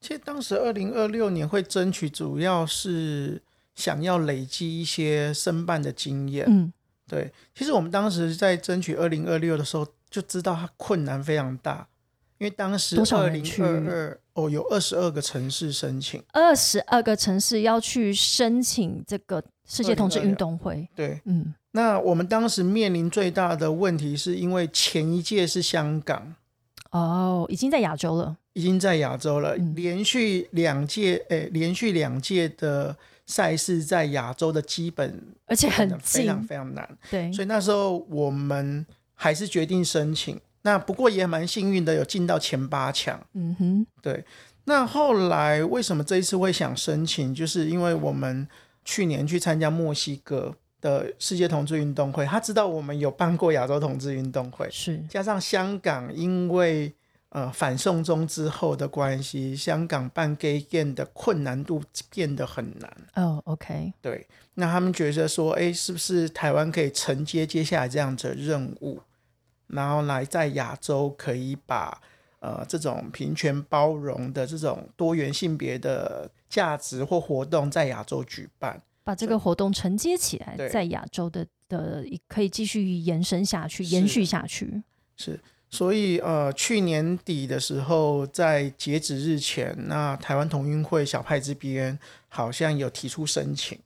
[0.00, 3.42] 其实当时二零二六年会争取，主要是
[3.74, 6.44] 想要累积一些申办的经验。
[6.46, 6.70] 嗯，
[7.08, 11.86] 对，其实我们当时在争取二零二六的时候，就知道它困难非常大，
[12.38, 26.34] 因为当时多少二零二二哦有二十二个城市申请，二十二个城市要去申请这个世界同志运动会，对，嗯，那我们当时面临最大的问题是因为前一届是香港，
[26.90, 29.74] 哦，已经在亚洲了，已经在亚洲了，嗯。
[29.74, 38.84] 连续两届，诶，连续两届的赛事在亚洲的基本而且很近非常，非常难，对，所以那时候我们
[39.14, 40.40] 还是决定申请。
[40.62, 43.20] 那不过也蛮幸运的，有进到前八强。
[43.34, 44.24] 嗯哼，对，
[44.64, 47.34] 那后来为什么这一次会想申请？
[47.34, 48.48] 就是因为我们
[48.84, 56.90] 去年去参加墨西哥的世界同志运动会，他知道我们有办过亚洲同志运动会，是加上香港因为
[57.34, 62.96] 呃反送中之后的关系，香港办 gay game 的困难度变得很难。
[63.16, 69.00] 哦，OK，对，那他们觉得说，哎，是不是台湾可以承接接下来这样子的任务，
[69.66, 72.00] 然后来在亚洲可以把
[72.38, 78.80] 呃这种平权包容的这种多元性别的价值或活动在亚洲举办？
[79.02, 84.82] 把这个活动承接起来，在亚洲的的可以继续延伸下去、延续下去。
[85.16, 85.38] 是，
[85.74, 93.76] 所以呃，去年底的时候，在截止日前，那台湾同运会小派这边好像有提出申请，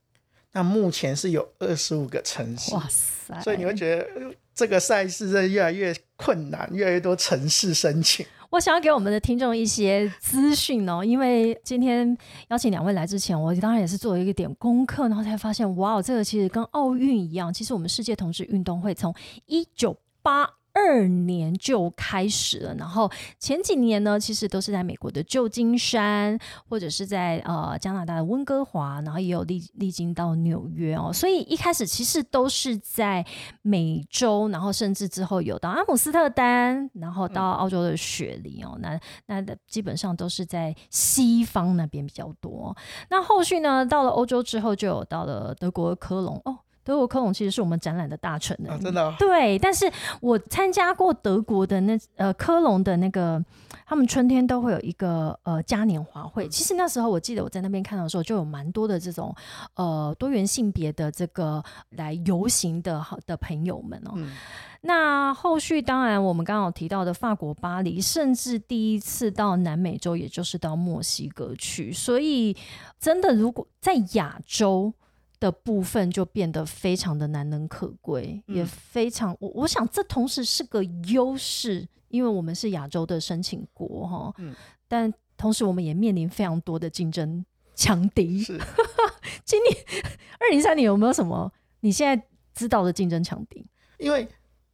[0.53, 3.41] 那目前是有二十五个城市，哇塞！
[3.41, 8.27] 所以你会觉得呃这个赛事在越来越困难，越来越多城市申请。
[8.51, 12.15] 我想要给我们的听众一些资讯哦，因为今天
[12.49, 19.15] 邀请两位来之前，我当然也是做了一个点功课，然后才发现，哇，这个其实跟奥运一样，其实我们世界同志运动会从
[19.47, 26.39] 一九八二年就开始了，然后前几年呢，其实都是在美国的旧金山，
[26.69, 33.27] 或者是在呃加拿大的温哥华，然后也有历历经到纽约哦，所以一开始其实都是在
[33.63, 42.77] 美洲，然后甚至之后有到阿姆斯特丹，然后到澳洲的雪梨哦，那那的基本上都是在西方那边比较多。
[43.11, 46.59] 那后续呢，到了欧洲之后，就有到了德国科隆哦。
[46.89, 53.45] 德国科隆其实是我们展览的大臣呢、啊，真的哦、对，但是我参加过德国的那呃科隆的那个，
[53.85, 56.49] 他们春天都会有一个呃嘉年华会。
[56.49, 59.37] 其实那时候我记得我在那边看到的时候，就有蛮多的这种
[59.75, 64.13] 呃多元性别的这个来游行的好的朋友们哦。
[64.15, 64.33] 嗯
[64.81, 71.93] 那后续当然我们刚刚有提到的法国巴黎，甚至第一次到南美洲，也就是到墨西哥去。
[71.93, 72.57] 所以
[72.99, 74.95] 真的，如果在亚洲。
[75.41, 84.55] 的部分就变得非常的难能可贵，嗯也非常我我想这同时是个优势，因为我们是亚洲的申请国哈，嗯
[84.89, 88.43] 但同时我们也面临非常多的竞争强敌。
[88.43, 88.59] 是
[89.45, 89.77] 今年
[90.41, 93.65] 二零三年有没有什么你现在知道的竞争强敌？
[93.99, 94.27] 因为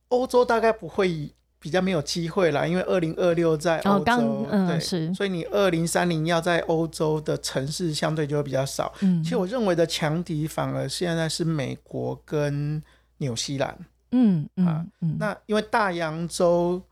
[0.09, 1.31] 欧洲大概不会
[1.65, 8.93] 比较没有机会啦，因为二零二六在欧哦，洲，对，是所以你二零三零要在欧洲的城市相对就会比较少。
[9.01, 12.83] 嗯其实我认为的强敌反而现在是美国跟
[13.17, 13.75] 纽西兰。
[14.11, 14.85] 嗯啊
[15.19, 16.83] 那因为大洋洲、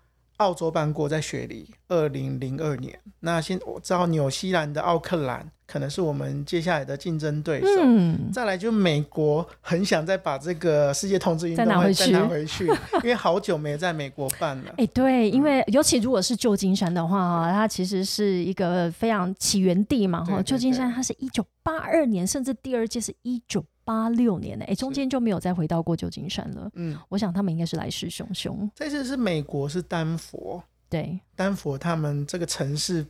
[0.42, 2.98] 澳洲办过在雪梨，二零零二年。
[3.20, 7.66] 那现我知道纽西兰的奥克兰可能是我们接下来的竞争对手。
[7.84, 12.66] 嗯再来就美国很想再把这个世界同志运动再拿回去会再拿回去，
[13.04, 14.74] 因为好久没在美国办了。
[14.78, 20.42] 哎、对，因为尤其如果是旧金山的话哈，它其实是一个非常起源地嘛哈。
[20.42, 26.70] 旧金山它是一九八二年，甚至第二届是一九八六年的，哎，中间就没有再回到过旧金山了。
[26.76, 28.70] 嗯，我想他们应该是来势汹汹。
[28.74, 33.04] 这次是美国是丹佛，对，丹佛他们这个城市。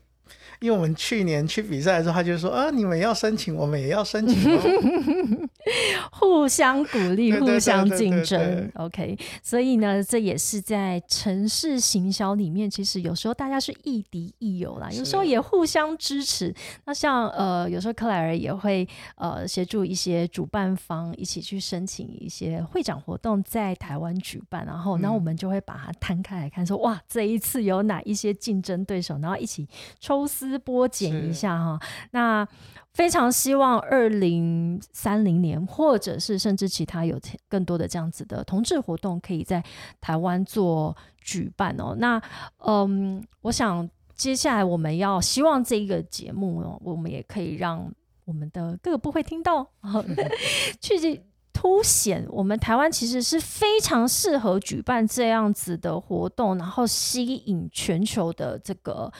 [0.60, 4.60] 因为我们去年去比赛的时候，他就说啊，你们要申请，我们也要申请哦。
[6.10, 8.70] 互相鼓励，互相对对对竞争。
[8.74, 16.54] OK，所以呢，这也是在城市行销里面，其实有时候大家是亦敌亦友啦，有时候也互相支持。
[16.84, 29.66] 那像呃，有时候克莱尔也会呃协助一些主办方一起去申请一些会展活动在台湾举办，然后，嗯然后我们就会把它摊开来看，说哇，这一次有哪一些竞争对手，然后一起
[30.00, 31.80] 抽丝剥茧一下哈。
[32.10, 32.46] 那
[32.92, 39.64] 非常希望二零三零年，或者是甚至其他有更多的这样子的同志活动，可以在
[40.00, 41.94] 台湾做举办哦。
[41.98, 42.20] 那
[42.58, 47.90] 嗯，我想接下来我们要希望这一个节目哦，我们也可以让
[48.26, 49.66] 我们的各个部会听到，
[50.80, 51.22] 去
[51.54, 59.12] 凸显我们台湾其实是非常适合举办这样子的活动，然后吸引全球的这个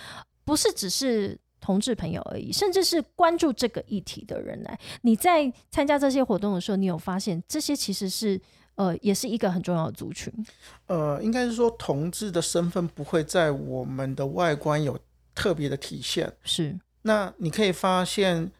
[0.53, 1.38] 不是只是。
[1.65, 4.77] 同志朋友而已，甚至是关注这个议题的人来。
[5.03, 8.41] 你在参加这些活动的时候，你有发现这些其实是
[8.75, 10.33] 呃，也是一个很重要的族群。
[10.88, 14.98] 呃，应该是说同志的身份不会在我们的外观有
[15.37, 16.33] 特别的体现。
[16.42, 18.50] 是，那你可以发现，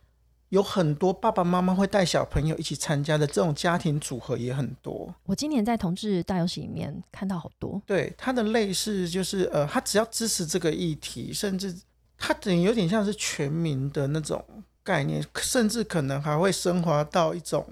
[0.53, 5.13] 有很多爸爸妈妈会带小朋友一起参加的这种家庭组合也很多。
[5.25, 7.81] 我今年在同志大游戏里面看到好多。
[7.87, 11.75] 对它的类似就是呃，他只要支持这个议题，甚至
[12.19, 14.45] 它等于有点像是全民的那种
[14.85, 17.67] 概念，甚至可能还会升华到一种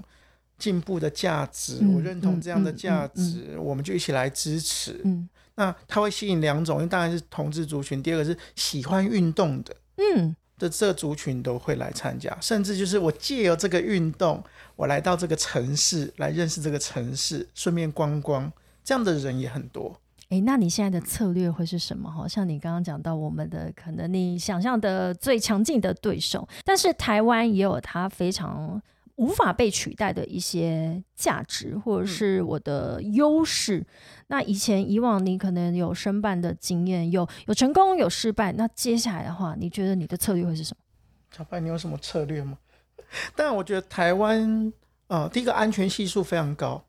[0.57, 1.81] 进步的价值。
[1.83, 5.03] 嗯我认同这样的价嗯值，我们就一起来支持。
[5.05, 9.77] 嗯那它会吸引两种，因为当然是同志族群，第二个是喜欢运动的。
[9.97, 14.41] 嗯，的这族群都会来参加，甚至就是我借由这个运动，
[14.77, 18.53] 我来到这个城市来认识这个城市，顺便观光，
[18.85, 19.99] 这样的人也很多。
[20.29, 22.09] 诶，那你现在的策略会是什么？
[22.09, 28.81] 好，像你刚刚讲到我们的可能你想象的最强劲的对手，但是台湾也有它非常
[29.21, 33.87] 无法被取代的一些价值，或者是我的优势。
[34.29, 40.83] 那以前以往你可能有申办的经验，有有成功有失败，那接下来的话，你觉得你的策略会是什么？
[41.37, 42.57] 小白，你有什么策略吗？
[43.37, 44.73] 但我觉得台湾，
[45.09, 46.83] 呃，第一个安全系数非常高。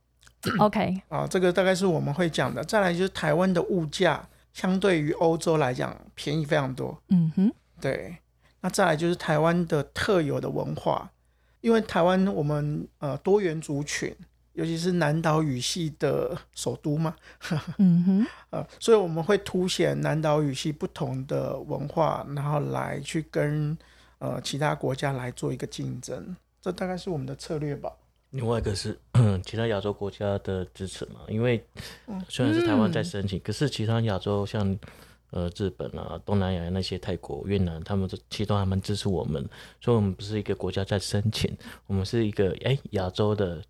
[0.60, 2.64] OK，啊，这个大概是我们会讲的。
[2.64, 7.52] 再来就是台湾的物价相对于欧洲来讲便宜非常多，嗯哼，
[7.82, 8.16] 对。
[8.62, 11.12] 那再来就是台湾的特有的文化，
[11.62, 14.14] 因为台湾我们呃多元族群，
[14.54, 17.16] 尤其是南岛语系的首都嘛，
[17.80, 23.78] 嗯哼，呃，所以我们会凸显南岛语系不同的文化，然后来去跟
[24.20, 27.92] 呃其他国家来做一个竞争，这大概是我们的策略吧。
[28.32, 28.98] 另外一个是
[29.46, 31.64] 其他亚洲国家的支持嘛，因为
[32.30, 34.78] 虽然是台湾在申请，可是其他亚洲像
[35.32, 39.44] 呃日本啊、东南亚那些泰国、越南，他们都其实都还蛮支持我们，
[39.82, 41.52] 所以我们不是一个国家在申请，
[41.88, 43.62] 我们是一个哎亚洲的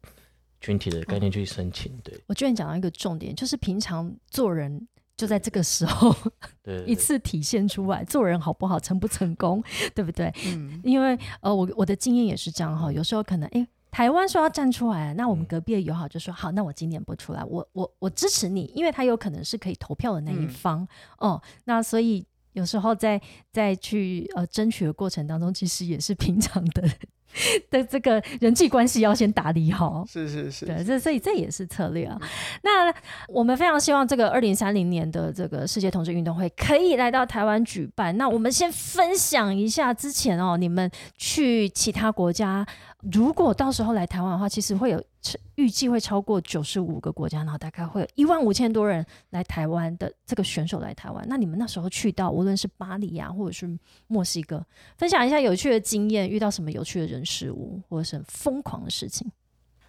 [0.60, 2.20] 群体的概念去申请，对。
[2.28, 6.16] 我居然讲到一个重点，就是平常做人就在这个时候
[6.64, 10.34] 对 一次体现出来，做人好不好，成不成功，对不对？
[10.46, 20.88] 嗯，因为呃，我我的经验也是这样哈，有时候可能诶，台湾说要站出来，那我们隔壁的友好就说好，那我今年不出来，我我我支持你，因为他有可能是可以投票的那一嗯方、
[21.18, 23.22] 哦，那所以有时候在
[23.52, 26.90] 在去呃争取的过程当中，其实也是平常的
[27.70, 30.06] 的这个人际关系要先打理好。
[30.06, 32.20] 是是是，对，这所以这也是策略啊。
[32.62, 32.94] 那
[33.30, 38.16] 我们非常希望这个二零三零年的这个世界同志运动会可以来到台湾举办。
[38.18, 42.66] 那我们先分享一下之前哦，你们去其他国家，
[43.12, 45.04] 如果到时候来台湾的话，其实会有
[45.56, 51.26] 预计会超过九十五个国家，然后大概会有一万五千多人来台湾的这个选手来台湾。
[51.28, 54.64] 那你们那时候去到，无论是巴黎啊，或者是墨西哥，
[54.98, 59.32] 分享一下有趣的经验，遇到什么有趣的人事物，或者是很疯狂的事情。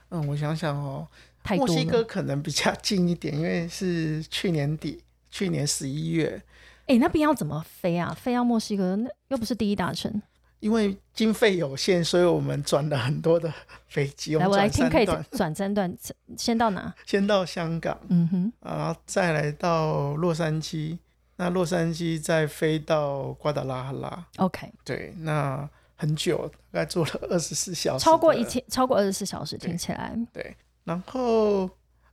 [0.08, 1.06] 嗯，我想想哦，
[1.42, 1.66] 太多。
[1.66, 6.42] 墨西哥可能比较近一点，因为是去年底，去年十一月，
[6.86, 8.14] 哎、那边要怎么飞啊？
[8.14, 10.20] 飞到墨西哥，那又不是第一大城。
[10.62, 13.52] 因为经费有限，所以我们转了很多的
[13.88, 14.36] 飞机。
[14.36, 15.96] 来，们我来听，可以转 三段，转三段，
[16.38, 16.94] 先到哪？
[17.04, 20.96] 先到香港，嗯哼，然后再来到洛杉矶，
[21.34, 24.26] 那洛杉矶再飞到瓜达拉哈拉。
[24.36, 28.44] ，OK，对，那很久，大概坐了二十四小时，超过一。
[28.44, 31.68] 千，超过二十四小时，听起来，对然后，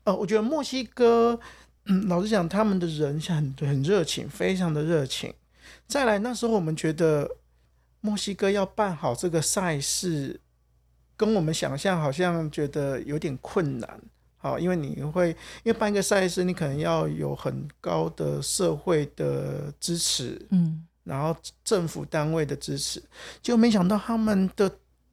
[0.05, 1.39] 呃，我觉得墨西哥，
[1.85, 5.31] 嗯，老实讲，他们的人是很很热情，非常的热情。
[5.85, 7.29] 再来，那时候我们觉得
[8.01, 10.39] 墨西哥要办好这个赛事，
[11.17, 14.01] 跟我们想象好像觉得有点困难。
[14.37, 15.31] 好，因为你会，
[15.63, 23.03] 因为办一个赛事，你可能要有很高的社会的支持，嗯，然后政府单位的支持，
[23.41, 24.71] 结果没想到他们的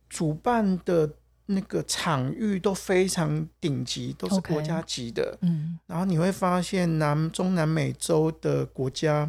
[0.09, 1.11] 主办的
[1.47, 5.37] 那个场域都非常顶级，都是国家级的。
[5.41, 9.29] 嗯，然后你会发现南中南美洲的国家，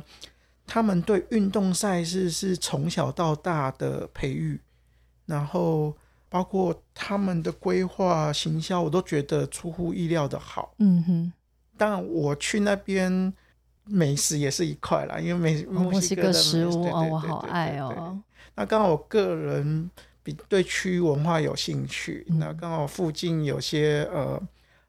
[0.68, 4.60] 他们对运动赛事是从小到大的培育，
[5.26, 5.96] 然后
[6.30, 10.74] 包括他们的规划行销，我都觉得出乎意料的好。
[10.80, 11.34] 嗯哼，
[11.78, 13.34] 当然，我去那边
[13.86, 18.20] 美食也是一块啦，因为墨西哥食物哦，我好爱哦，
[18.56, 19.90] 那刚好我个人
[20.22, 22.40] 比对区域文化有兴趣，嗯。
[22.40, 24.38] 那刚好附近有些呃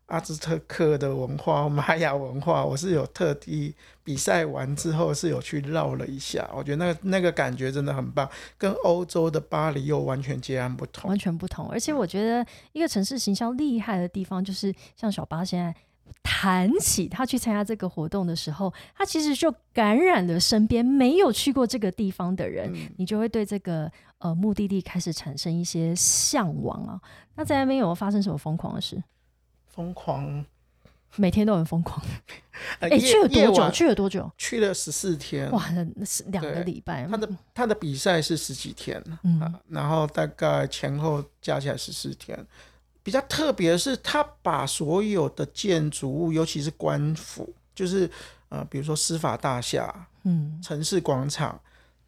[0.08, 8.28] 阿兹特克的文化、玛雅文化，我是有特地比赛完之后是有去绕了一下，我觉得那个那个感觉真的很棒，
[8.58, 11.08] 跟欧洲的巴黎又完全截然不同。
[11.08, 11.68] 完全不同。
[11.70, 15.74] 而且我觉得一个城市形象厉害的地方，就是像小巴现在。
[16.22, 27.00] 谈起他去参加这个活动的时候，他其实就感染了身边没有去过这个地方的人，嗯你就会对这个呃目的地开始产生一些向往啊。
[27.34, 29.02] 那在那边有没有发生什么疯狂的事？
[29.78, 30.44] 疯狂，
[31.14, 32.04] 每天都很疯狂。
[32.80, 33.70] 呃，哎、夜去了多久？
[33.70, 34.28] 去了多久？
[34.36, 35.64] 去了十四天，哇，
[35.94, 37.06] 那是两个礼拜。
[37.06, 42.36] 他的他的比赛是十几天，嗯啊，然后大概前后加起来十四天。
[43.04, 48.10] 比较特别的是，他把所有的建筑物，尤其是官府，就是
[48.48, 51.58] 呃，比如说司法大厦、嗯，城市广场，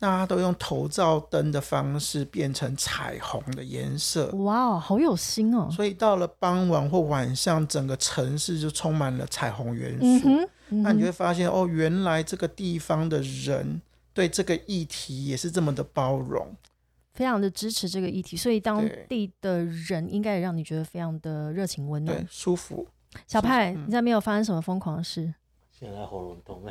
[0.03, 4.31] 那他都用头罩灯的方式变成彩虹的颜色。
[4.39, 5.69] 哇哦，好有心哦。
[5.71, 10.29] 所以到了傍晚或晚上，整个城市就充满了彩虹元素。
[10.29, 13.83] 嗯，嗯那你就会发现，哦，原来这个地方的人
[14.15, 16.57] 对这个议题也是这么的包容。
[17.13, 22.87] 非常的支持这个议题，所以当地的人应该也让你觉得非常的热情温对暖。，舒服。
[23.27, 25.35] 小派，嗯你在没有发生什么疯狂的事？
[25.81, 26.62] 现在喉咙痛，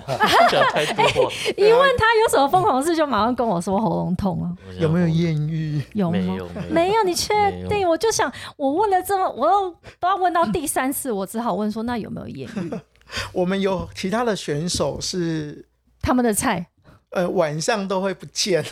[0.51, 1.31] 讲太多话。
[1.57, 5.81] 一问他有什么疯狂事，就马上跟我说喉咙痛啊，有没有喉艳遇？
[5.93, 6.17] 有吗？
[6.19, 7.33] 没有没有，你确
[7.67, 7.89] 定？
[7.89, 12.71] 我就想，我问了这么，我都都要问到第三次，我只好问说，那有没有艳遇？
[13.33, 15.67] 我们有其他的选手是
[15.99, 16.67] 他们的菜
[17.09, 18.63] 呃晚上都会不见，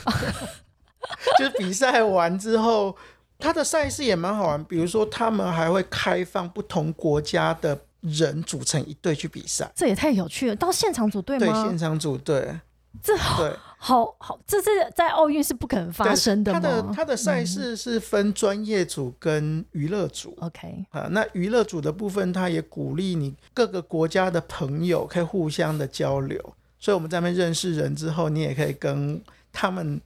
[1.40, 2.96] 就是比赛完之后，
[3.40, 4.64] 他的赛事也蛮好玩。
[4.66, 11.70] 比如说，他们还会开放不同国家的人组成一队去比赛，这也太有趣了，到现场组队吗对？
[11.70, 12.60] 现场组队，
[13.02, 13.44] 这好。
[13.80, 20.36] 好好，这是在奥运是不可能发生的他的吗他的赛事是分专业组跟娱乐组。
[20.42, 26.42] ？OK，啊，那娱乐组的部分，他也鼓励你各个国家的朋友可以互相的交流，
[26.80, 29.22] 所以我们在那边认识人之后，你也可以跟
[29.54, 30.02] 他们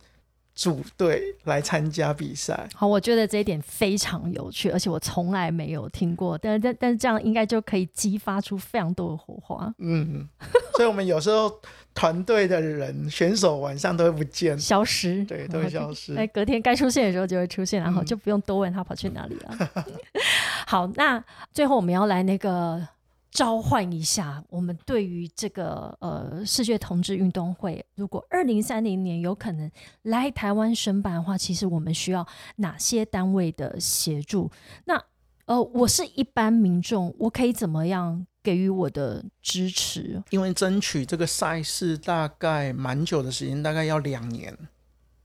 [0.54, 2.68] 组队来参加比赛。
[2.76, 9.74] 好，我觉得这一点非常有趣，而且我从来没有听过，但但但是这样应该就可以激发出非常多的火花。
[9.80, 10.28] 嗯，
[10.76, 11.52] 所以我们有时候
[11.94, 16.16] 团队的人选手晚上都会不见，消失，对，都会消失。
[16.16, 19.72] 哎，隔天该出现的时候就会出现，然后嗯就不用多问他跑去哪里了。
[20.68, 21.24] 好，那
[21.54, 22.86] 最后我们要来那个
[23.32, 29.72] 召唤一下，我们对于这个呃世界同志运动会，如果二零三零年有可能
[30.04, 32.28] 来台湾申办的话，其实我们需要
[32.58, 34.52] 哪些单位的协助？
[34.86, 35.02] 那
[35.46, 40.22] 呃，我是一般民众，我可以怎么样给予我的支持？
[40.30, 44.56] 因为争取这个赛事大概蛮久的时间，大概要两年。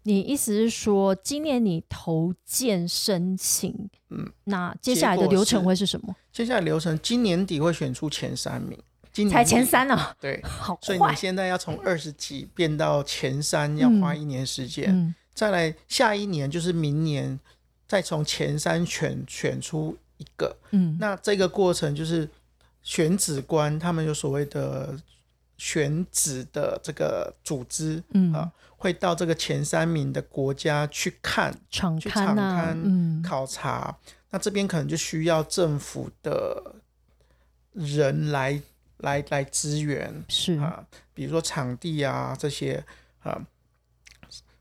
[0.07, 3.75] 你意思是说，今年你投件申请，
[4.11, 6.15] 嗯，那接下来的流程会是什么？
[6.33, 8.79] 接下来流程今年底会选出前三名，
[9.13, 11.17] 今年才前三呢、对， 好快所以你。
[11.17, 14.87] 现在要从二十几变到前三，要花一年时间。
[14.91, 17.41] 嗯，再来下一年就是明年，
[17.89, 20.57] 再从前三选选出一个。
[20.71, 22.31] 嗯，那这个过程就是
[22.81, 24.97] 选址官，他们有所谓的
[25.59, 33.97] 选址的这个组织嗯啊，会到这个前三名的国家去看场去刊啊，场刊嗯，考察。
[34.31, 36.77] 那这边可能就需要政府的
[37.73, 38.61] 人来
[38.99, 40.25] 来来支援。
[40.29, 42.85] 是，啊，比如说场地啊这些
[43.21, 43.41] 啊，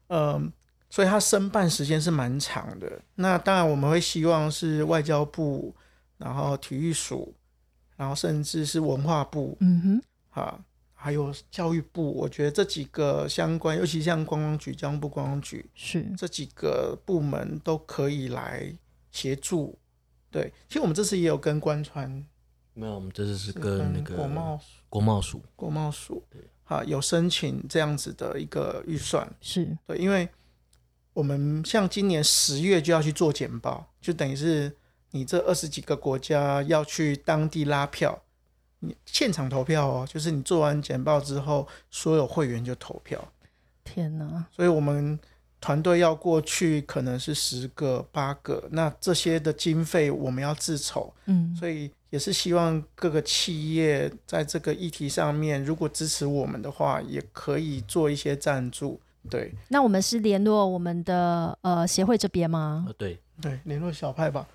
[0.07, 0.51] 嗯，
[0.89, 3.01] 所以它申办时间是蛮长的。
[3.15, 5.75] 那当然我们会希望是外交部，
[6.17, 7.33] 然后体育署，
[7.97, 10.01] 然后甚至是文化部嗯
[10.31, 10.59] 哼，啊，
[11.05, 12.11] 还有教育部。
[12.13, 18.73] 我觉得这几个相关，尤其像观光局、交通部观光局是，这几个部门都可以来
[19.11, 19.77] 协助。
[20.31, 22.25] 对，其实我们这次也有跟关川
[22.73, 26.41] 没有，我们这次是是跟那个国贸国贸署，国贸署对。
[26.63, 30.27] 啊有申请这样子的一个预算，是，对，因为
[31.13, 34.75] 我们像今年十月就要去做简报，就等于是
[35.11, 38.19] 你这二十几个国家要去当地拉票，
[38.85, 43.19] 你现场投票哦，就是你做完简报之后，所有会员就投票，
[43.83, 45.19] 天哪，所以我们
[45.59, 58.99] 团队要过去可能是十个八个，那这些的经费我们要自筹，嗯，所以也是希望各个企业在这个议题上面，如果支持我们的话，也可以做一些赞助。
[59.27, 62.85] 对那我们是联络我们的呃协会这边吗？
[62.87, 64.47] 呃，对，对，联络小派吧。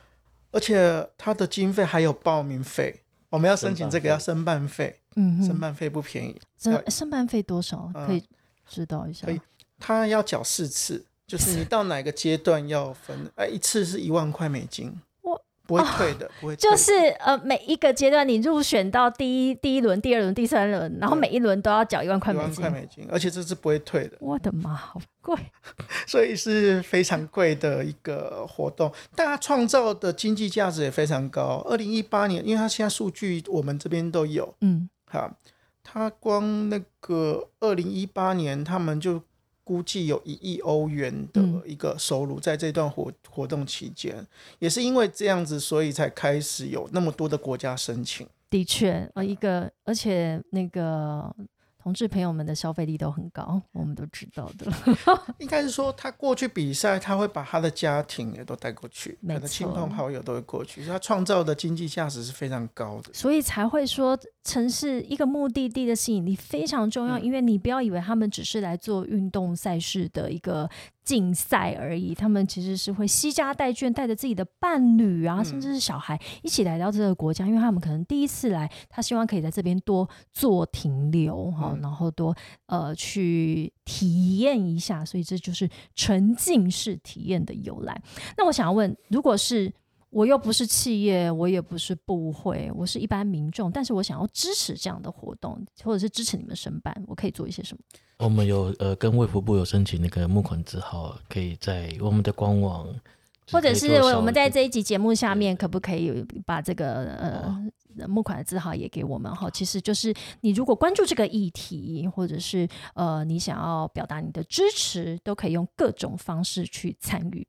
[0.53, 3.01] 而且他的经费还有报名费，
[3.31, 7.91] 我们要申请这个要申办费，嗯哼，申办费不便宜，申申办费多少？
[7.95, 8.07] 嗯。
[8.07, 8.22] 可以
[8.68, 9.33] 知道一下可。
[9.33, 9.41] 以。
[9.78, 14.99] 他要缴四次，就是你到哪个阶段要分，哎，一次是一万块美金，哇
[15.71, 22.81] 不会退的，不会退的，就是呃，每一个阶段你入选到第一第一轮、第二轮、第三轮，然后每一轮都要缴一万块美金一万块。
[22.81, 24.16] 美金，而且这是不会退的。
[24.18, 25.37] 我的妈，好贵！
[26.09, 31.64] 所以是非常贵的一个活动，但它创造的经济价值也非常高。
[31.68, 35.31] 二零一八年，因为它现在数据我们这边都有，嗯，好，
[35.85, 39.23] 它光那个二零一八年，他们就
[39.71, 44.27] 估计有一亿欧元的嗯一个收入，在这段活活动期间，
[44.59, 48.27] 也是因为这样子，所以才开始有那么多的国家申请。
[48.51, 51.33] 的确，呃，一个而且那个
[51.81, 54.66] 同志朋友们的消费力都很高，我们都知道的。
[55.39, 63.14] 应该是说，他过去比赛，他会把他的家庭也都带过去，没可能亲朋好友都会过去，所以他创造的经济价值是非常高的。
[63.14, 70.68] 所以才会说，城市一个目的地的吸引力非常重要，嗯因为你不要以为他们只是来做运动赛事的一个
[71.05, 81.72] 竞赛而已，他们其实是会惜家带眷，带着自己的伴侣啊，嗯甚至是小孩一起来到这个国家，因为他们可能第一次来，他希望可以在这边多做停留哈。
[81.74, 82.34] 嗯然后多
[82.66, 88.01] 呃去体验一下，所以这就是沉浸式体验的由来。
[88.36, 89.72] 那我想要问，如果是
[90.11, 97.83] 我又不是企业，我也不是部会，我是一般民众，但是我想要支持这样的活动，或者是支持你们申办，我可以做一些什么？
[98.19, 102.87] 我们有呃跟卫福部有申请那个募款字号，可以在我们的官网，
[103.53, 109.49] 或者是我们在这一集节目下面，可不可以把这个呃募款的字号也给我们哈？
[109.49, 117.47] 其实就是你如果关注这个议题，或者是呃你想要表达你的支持，都可以用各种方式去参与。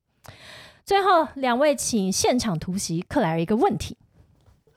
[0.85, 3.95] 最后，两位请现场突袭克莱尔一个问题，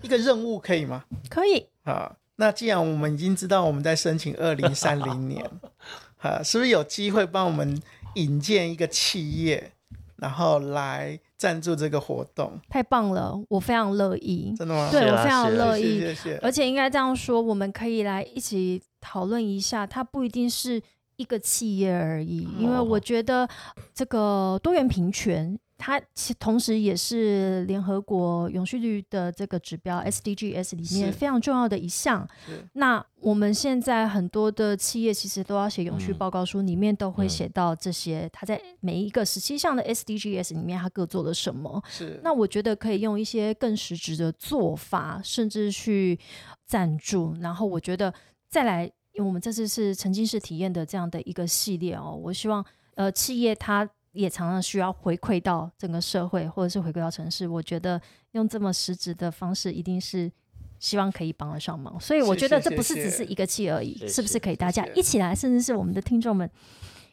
[0.02, 1.04] 一个任务可以吗？
[1.28, 1.66] 可以？
[1.84, 5.44] 啊，那既然我们已经知道我们在申请二零三零年，
[6.18, 7.80] 啊，是不是有机会帮我们
[8.14, 9.72] 引荐一个企业，
[10.16, 12.60] 然后来赞助这个活动？
[12.68, 14.54] 太棒了，我非常乐意。
[14.56, 14.88] 真的吗？
[14.92, 16.38] 对我非常乐意，谢谢谢谢。
[16.38, 20.80] 而且应该这样说，我们可以来一起讨论一下，它不一定是
[21.16, 23.48] 一个企业而已，因为我觉得
[23.94, 25.58] 这个多元平权。
[25.86, 32.66] 它其同时也是联合国永续率的这个指标 SDGs 里面非常重要的一项是。
[32.72, 41.82] 那我们现在很多的企业其实都要写永续嗯报告书，里面都会嗯写到这些，它在每一个十七项的 SDGs 里面，它各做了什么。
[41.86, 46.18] 是那我觉得可以用一些更实质的做法，甚至去
[46.64, 47.36] 赞助。
[47.42, 48.14] 然后我觉得
[48.48, 52.64] 再来，因为我们这次是沉浸式体验的这样的一个系列哦，我希望
[52.94, 57.46] 呃企业它也常常需要回馈到整个社会，或者是回馈到城市。
[57.46, 58.00] 我觉得
[58.32, 60.32] 用这么实质的方式，一定是。
[60.80, 66.50] 希望可以帮得上忙，所以我觉得这不是只是一个气而已，是不是可以大家一起来，甚至是我们的听众们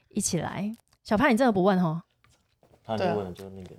[0.09, 0.75] 一起来？
[1.05, 2.03] 小潘，你真的不问哈？
[2.83, 3.75] 他对啊问就是那个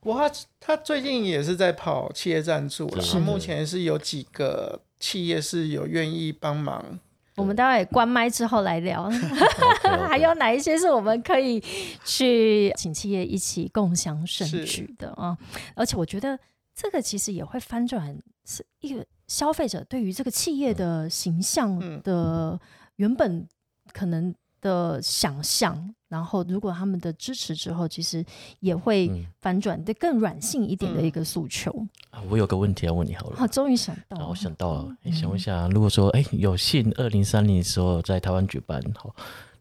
[0.00, 6.98] 我他他最近也是在跑企业赞助了，是目前是有几个企业是有愿意帮忙。
[7.36, 9.10] 我们待会关麦之后来聊。
[10.08, 11.62] 还有哪一些是我们可以
[12.04, 15.36] 去请企业一起共享盛是举的啊？
[15.74, 16.38] 而且我觉得
[16.74, 22.58] 这个其实也会翻转是一个消费者对于这个企业的形象嗯的
[22.96, 23.46] 原本
[23.92, 28.24] 可能的想象，然后如果他们的支持之后，其实
[28.60, 31.72] 也会嗯反转的更软性一点的一个诉求。
[32.10, 33.36] 啊，我有个问题要问你好了。
[33.36, 39.12] 好，终于想到啊，了，我想到了，想问一下，如果说哎、有幸二零三零的时候在台湾举办，好，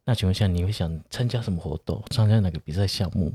[0.06, 2.00] 那请问一下，你会想参加什么活动？
[2.12, 3.34] 参加哪个比赛项目？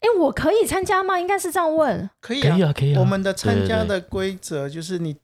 [0.00, 1.20] 哎，我可以参加吗？
[1.20, 2.08] 应该是这样问。
[2.20, 3.00] 可以啊，可以啊，可以啊。
[3.00, 5.14] 我们的参加的规则就是你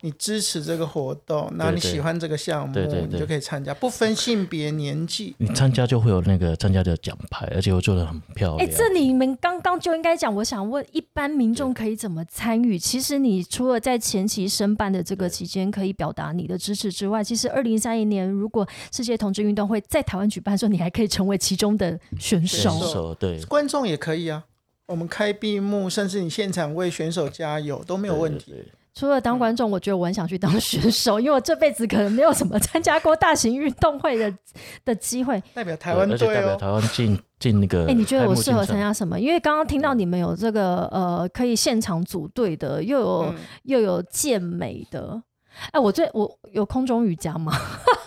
[0.00, 5.34] 你支持这个活动，然后你喜欢这个项目，对对对你就可以参加，不分性别、年纪。
[5.38, 8.78] 你参加就会有那个参加的奖牌，而且我做的很漂亮哎、亮。
[8.78, 10.28] 这你们刚刚就应该讲。
[10.34, 12.78] 我想问，一般民众可以怎么参与？
[12.78, 22.70] 其实你除了在前期申办的这个期间可以表达你的支持之外，其实二零三一年如果世界同志运动会在台湾举办的时候，你还可以成为其中的选手。
[22.70, 24.44] 选手对，观众也可以啊，
[24.86, 28.52] 我们开闭幕，甚至你现场为选手加油都没有问题。
[28.52, 28.58] 对。
[28.60, 34.34] 对除了当观众，我觉得我很想去当选手，因为我这辈子可能没有什么参加过大型运动会的
[34.84, 35.40] 的机会。
[35.54, 37.86] 代表台对湾队哦，而且代表台湾进进那个。
[37.86, 38.92] 哎、你觉得我适合参加？
[38.92, 39.20] 什么？
[39.20, 45.22] 因为刚刚听到你们有这个呃，可以现场组队的，又有、嗯，又有健美的。
[45.70, 47.52] 哎，我最我有空中瑜伽吗？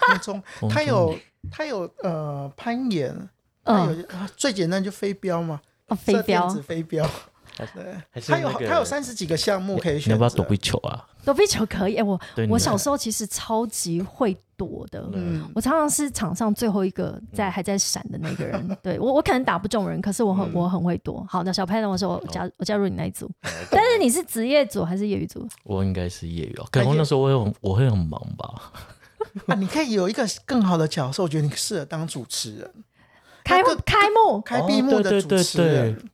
[0.08, 1.18] 空中 空中他有
[1.50, 3.16] 他有呃攀岩，
[3.64, 7.12] 他有、嗯，啊最简单就飞镖嘛，哦，飞镖、子飞镖，对，
[8.12, 10.08] 还是他有那个他有三十几个项目可以选择。
[10.08, 11.06] 你要不要躲避球啊？
[11.24, 11.96] 躲避球可以。
[11.96, 15.08] 哎，我对，你我小时候其实超级会躲的。
[15.14, 21.26] 嗯，我常常是场上最后一个在还在闪的那个人， 对我我可能打不中人，可是我很、嗯我很会躲。
[21.30, 23.30] 好，那小潘我说我加我加入你那一组，
[23.70, 25.48] 但是你是职业组还是业余组？
[25.64, 28.72] 我应该是业余哦，可能那时候我会很我会很忙吧。
[29.46, 32.72] 啊，你可以有一个更好的角色，我觉得你适合当主持人，
[33.44, 36.10] 开那个开幕，开闭幕的主哦对对对持人，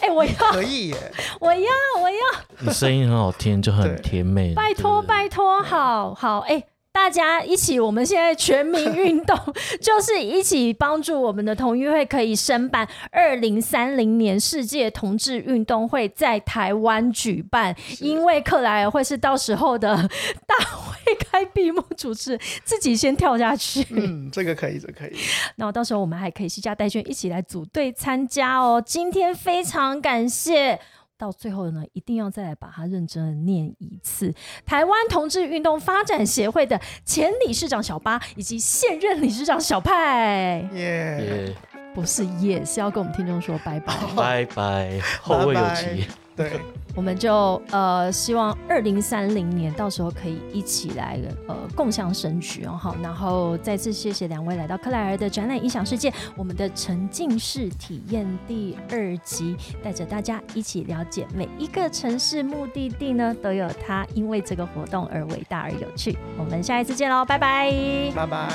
[0.00, 1.12] 哎、我要可以耶。
[1.40, 1.60] 我要
[2.00, 2.16] 我要。
[2.60, 4.54] 你声音很好听，就很甜美。
[4.54, 6.62] 拜托拜托，好好哎。
[6.98, 9.38] 大家一起，我们现在全民运动，
[9.80, 19.96] 就是一起帮助我们的同运会可以申办二零三零年世界同志运动会在台湾举办，因为克莱尔会是到时候的
[20.44, 23.86] 大会开闭幕主持，自己先跳下去。
[23.90, 25.16] 嗯，这个可以，这个可以。
[25.54, 28.82] 然后到时候我们还可以西家带眷一起来组队参加哦。
[28.84, 30.78] 今天非常感谢。
[31.18, 34.32] 到最后呢，一定要再来把它认真的念一次。
[34.64, 41.56] 台湾同志运动发展协会的前理事长小巴以及现任理事长小派，耶，耶，
[41.92, 43.94] 不是也是要跟我们听众说拜拜。
[44.16, 46.06] 拜拜，后会有期。
[46.38, 46.78] 对。
[46.98, 51.16] 我们就呃希望二零三零年到时候可以一起来
[51.46, 66.18] 呃共享神曲哦好然后再次谢谢两位来到克莱尔的展览音响世界我们的沉浸式体验第二集带着大家一起了解每一个城市目的地呢都有它因为这个活动而伟大而有趣。
[66.36, 67.72] 我们下一次见喽拜拜
[68.12, 68.48] 拜拜。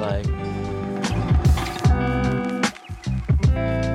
[0.00, 0.22] 拜
[3.52, 3.91] 拜。